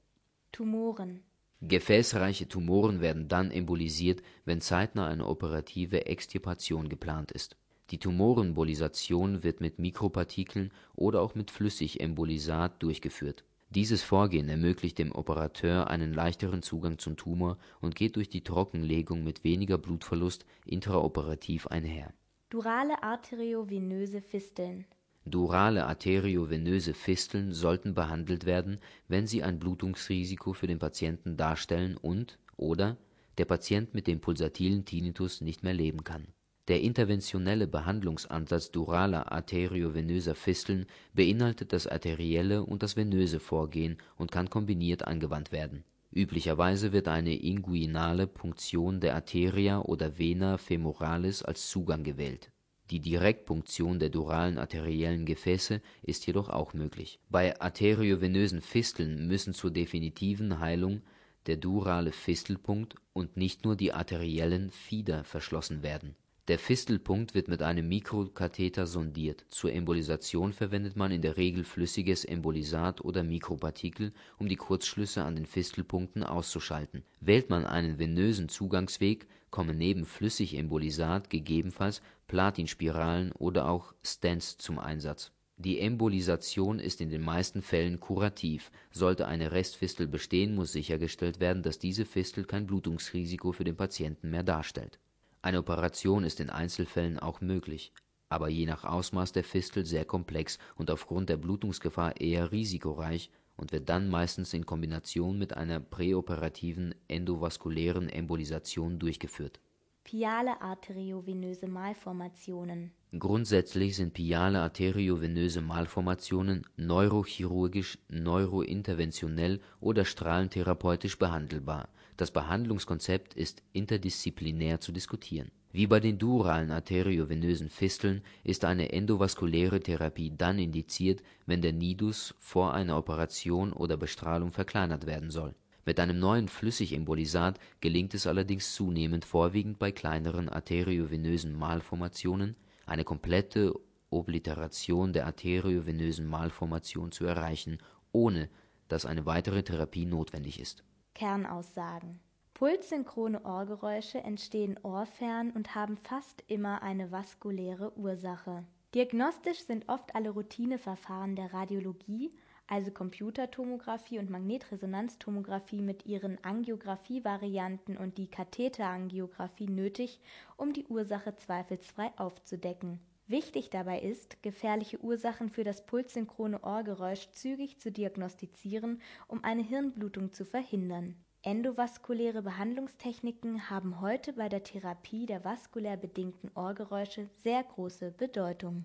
Tumoren 0.51 1.21
Gefäßreiche 1.61 2.49
Tumoren 2.49 2.99
werden 2.99 3.29
dann 3.29 3.51
embolisiert, 3.51 4.21
wenn 4.43 4.59
zeitnah 4.59 5.07
eine 5.07 5.27
operative 5.27 6.07
Extirpation 6.07 6.89
geplant 6.89 7.31
ist 7.31 7.55
die 7.91 7.99
Tumorenembolisation 7.99 9.43
wird 9.43 9.59
mit 9.59 9.77
Mikropartikeln 9.77 10.71
oder 10.95 11.21
auch 11.21 11.35
mit 11.35 11.51
Flüssigembolisat 11.51 12.81
durchgeführt. 12.81 13.43
Dieses 13.69 14.01
Vorgehen 14.01 14.47
ermöglicht 14.49 14.97
dem 14.97 15.11
Operateur 15.13 15.89
einen 15.89 16.13
leichteren 16.13 16.61
Zugang 16.61 16.97
zum 16.99 17.17
Tumor 17.17 17.57
und 17.81 17.95
geht 17.95 18.15
durch 18.15 18.29
die 18.29 18.43
Trockenlegung 18.43 19.23
mit 19.23 19.43
weniger 19.43 19.77
Blutverlust 19.77 20.45
intraoperativ 20.65 21.67
einher. 21.67 22.13
Durale 22.49 23.03
arteriovenöse 23.03 24.21
Fisteln 24.21 24.85
Durale 25.23 25.85
arteriovenöse 25.85 26.93
Fisteln 26.93 27.53
sollten 27.53 27.93
behandelt 27.93 28.45
werden, 28.45 28.79
wenn 29.07 29.27
sie 29.27 29.43
ein 29.43 29.59
Blutungsrisiko 29.59 30.53
für 30.53 30.67
den 30.67 30.79
Patienten 30.79 31.37
darstellen 31.37 31.95
und 31.95 32.39
oder 32.57 32.97
der 33.37 33.45
Patient 33.45 33.93
mit 33.93 34.07
dem 34.07 34.19
pulsatilen 34.19 34.83
Tinnitus 34.83 35.41
nicht 35.41 35.63
mehr 35.63 35.73
leben 35.73 36.03
kann 36.03 36.27
der 36.71 36.79
interventionelle 36.79 37.67
Behandlungsansatz 37.67 38.71
duraler 38.71 39.29
arteriovenöser 39.29 40.35
Fisteln 40.35 40.85
beinhaltet 41.13 41.73
das 41.73 41.85
arterielle 41.85 42.63
und 42.63 42.81
das 42.81 42.95
venöse 42.95 43.41
Vorgehen 43.41 43.97
und 44.15 44.31
kann 44.31 44.49
kombiniert 44.49 45.05
angewandt 45.05 45.51
werden. 45.51 45.83
Üblicherweise 46.13 46.93
wird 46.93 47.09
eine 47.09 47.35
inguinale 47.35 48.25
Punktion 48.25 49.01
der 49.01 49.15
Arteria 49.15 49.81
oder 49.81 50.17
Vena 50.17 50.57
femoralis 50.57 51.43
als 51.43 51.69
Zugang 51.69 52.05
gewählt. 52.05 52.53
Die 52.89 53.01
Direktpunktion 53.01 53.99
der 53.99 54.07
duralen 54.07 54.57
arteriellen 54.57 55.25
Gefäße 55.25 55.81
ist 56.03 56.25
jedoch 56.25 56.47
auch 56.47 56.73
möglich. 56.73 57.19
Bei 57.29 57.59
arteriovenösen 57.59 58.61
Fisteln 58.61 59.27
müssen 59.27 59.53
zur 59.53 59.71
definitiven 59.71 60.59
Heilung 60.59 61.01
der 61.47 61.57
durale 61.57 62.13
Fistelpunkt 62.13 62.95
und 63.11 63.35
nicht 63.35 63.65
nur 63.65 63.75
die 63.75 63.91
arteriellen 63.91 64.71
Fieder 64.71 65.25
verschlossen 65.25 65.83
werden 65.83 66.15
der 66.47 66.57
Fistelpunkt 66.57 67.35
wird 67.35 67.47
mit 67.47 67.61
einem 67.61 67.87
Mikrokatheter 67.87 68.87
sondiert. 68.87 69.45
Zur 69.49 69.71
Embolisation 69.71 70.53
verwendet 70.53 70.95
man 70.95 71.11
in 71.11 71.21
der 71.21 71.37
Regel 71.37 71.63
flüssiges 71.63 72.25
Embolisat 72.25 73.05
oder 73.05 73.21
Mikropartikel, 73.21 74.11
um 74.39 74.49
die 74.49 74.55
Kurzschlüsse 74.55 75.21
an 75.23 75.35
den 75.35 75.45
Fistelpunkten 75.45 76.23
auszuschalten. 76.23 77.03
Wählt 77.19 77.51
man 77.51 77.67
einen 77.67 77.99
venösen 77.99 78.49
Zugangsweg, 78.49 79.27
kommen 79.51 79.77
neben 79.77 80.03
Flüssigembolisat 80.03 81.29
gegebenenfalls 81.29 82.01
Platinspiralen 82.27 83.33
oder 83.33 83.69
auch 83.69 83.93
Stents 84.01 84.57
zum 84.57 84.79
Einsatz. 84.79 85.31
Die 85.57 85.79
Embolisation 85.79 86.79
ist 86.79 87.01
in 87.01 87.11
den 87.11 87.21
meisten 87.21 87.61
Fällen 87.61 87.99
kurativ. 87.99 88.71
Sollte 88.89 89.27
eine 89.27 89.51
Restfistel 89.51 90.07
bestehen, 90.07 90.55
muss 90.55 90.71
sichergestellt 90.71 91.39
werden, 91.39 91.61
dass 91.61 91.77
diese 91.77 92.05
Fistel 92.05 92.45
kein 92.45 92.65
Blutungsrisiko 92.65 93.51
für 93.51 93.63
den 93.63 93.77
Patienten 93.77 94.31
mehr 94.31 94.43
darstellt 94.43 94.97
eine 95.41 95.59
Operation 95.59 96.23
ist 96.23 96.39
in 96.39 96.49
Einzelfällen 96.49 97.17
auch 97.17 97.41
möglich, 97.41 97.93
aber 98.29 98.47
je 98.47 98.65
nach 98.65 98.83
Ausmaß 98.83 99.31
der 99.31 99.43
Fistel 99.43 99.85
sehr 99.85 100.05
komplex 100.05 100.59
und 100.75 100.91
aufgrund 100.91 101.29
der 101.29 101.37
Blutungsgefahr 101.37 102.21
eher 102.21 102.51
risikoreich 102.51 103.31
und 103.55 103.71
wird 103.71 103.89
dann 103.89 104.09
meistens 104.09 104.53
in 104.53 104.65
Kombination 104.65 105.37
mit 105.37 105.57
einer 105.57 105.79
präoperativen 105.79 106.95
endovaskulären 107.07 108.09
Embolisation 108.09 108.99
durchgeführt. 108.99 109.59
Piale 110.03 110.61
arteriovenöse 110.61 111.67
Malformationen 111.67 112.91
Grundsätzlich 113.17 113.97
sind 113.97 114.13
piale 114.13 114.61
arteriovenöse 114.61 115.61
Malformationen 115.61 116.65
neurochirurgisch, 116.77 117.99
neurointerventionell 118.07 119.59
oder 119.79 120.05
strahlentherapeutisch 120.05 121.19
behandelbar 121.19 121.89
das 122.21 122.29
Behandlungskonzept 122.29 123.33
ist 123.33 123.63
interdisziplinär 123.73 124.79
zu 124.79 124.91
diskutieren. 124.91 125.49
Wie 125.71 125.87
bei 125.87 125.99
den 125.99 126.19
duralen 126.19 126.69
arteriovenösen 126.69 127.67
Fisteln 127.67 128.21
ist 128.43 128.63
eine 128.63 128.91
endovaskuläre 128.91 129.79
Therapie 129.79 130.31
dann 130.37 130.59
indiziert, 130.59 131.23
wenn 131.47 131.63
der 131.63 131.73
Nidus 131.73 132.35
vor 132.37 132.75
einer 132.75 132.95
Operation 132.95 133.73
oder 133.73 133.97
Bestrahlung 133.97 134.51
verkleinert 134.51 135.07
werden 135.07 135.31
soll. 135.31 135.55
Mit 135.83 135.99
einem 135.99 136.19
neuen 136.19 136.47
Flüssigembolisat 136.47 137.59
gelingt 137.79 138.13
es 138.13 138.27
allerdings 138.27 138.75
zunehmend 138.75 139.25
vorwiegend 139.25 139.79
bei 139.79 139.91
kleineren 139.91 140.47
arteriovenösen 140.47 141.57
Malformationen, 141.57 142.55
eine 142.85 143.03
komplette 143.03 143.73
Obliteration 144.11 145.11
der 145.11 145.25
arteriovenösen 145.25 146.27
Malformation 146.27 147.11
zu 147.11 147.25
erreichen, 147.25 147.79
ohne 148.11 148.47
dass 148.89 149.07
eine 149.07 149.25
weitere 149.25 149.63
Therapie 149.63 150.05
notwendig 150.05 150.59
ist 150.59 150.83
Kernaussagen 151.13 152.19
Pulssynchrone 152.61 153.43
Ohrgeräusche 153.43 154.19
entstehen 154.19 154.79
ohrfern 154.83 155.49
und 155.49 155.73
haben 155.73 155.97
fast 155.97 156.43
immer 156.47 156.83
eine 156.83 157.11
vaskuläre 157.11 157.97
Ursache. 157.97 158.63
Diagnostisch 158.93 159.65
sind 159.65 159.89
oft 159.89 160.13
alle 160.13 160.29
Routineverfahren 160.29 161.35
der 161.35 161.53
Radiologie, 161.53 162.31
also 162.67 162.91
Computertomographie 162.91 164.19
und 164.19 164.29
Magnetresonanztomographie 164.29 165.81
mit 165.81 166.05
ihren 166.05 166.37
Angiographie-Varianten 166.43 167.97
und 167.97 168.19
die 168.19 168.29
Katheterangiographie 168.29 169.67
nötig, 169.67 170.19
um 170.55 170.71
die 170.71 170.85
Ursache 170.85 171.35
zweifelsfrei 171.35 172.11
aufzudecken. 172.17 172.99
Wichtig 173.31 173.69
dabei 173.69 174.01
ist, 174.01 174.43
gefährliche 174.43 174.99
Ursachen 174.99 175.47
für 175.49 175.63
das 175.63 175.85
pulssynchrone 175.85 176.63
Ohrgeräusch 176.63 177.31
zügig 177.31 177.79
zu 177.79 177.89
diagnostizieren, 177.89 179.01
um 179.29 179.41
eine 179.45 179.63
Hirnblutung 179.63 180.33
zu 180.33 180.43
verhindern. 180.43 181.15
Endovaskuläre 181.41 182.41
Behandlungstechniken 182.41 183.69
haben 183.69 184.01
heute 184.01 184.33
bei 184.33 184.49
der 184.49 184.63
Therapie 184.63 185.27
der 185.27 185.45
vaskulär 185.45 185.95
bedingten 185.95 186.51
Ohrgeräusche 186.55 187.29
sehr 187.37 187.63
große 187.63 188.11
Bedeutung. 188.11 188.83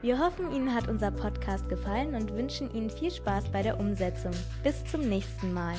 Wir 0.00 0.20
hoffen, 0.20 0.52
Ihnen 0.52 0.72
hat 0.72 0.86
unser 0.86 1.10
Podcast 1.10 1.68
gefallen 1.68 2.14
und 2.14 2.32
wünschen 2.34 2.72
Ihnen 2.72 2.88
viel 2.90 3.10
Spaß 3.10 3.50
bei 3.50 3.64
der 3.64 3.80
Umsetzung. 3.80 4.32
Bis 4.62 4.84
zum 4.84 5.00
nächsten 5.00 5.52
Mal. 5.52 5.74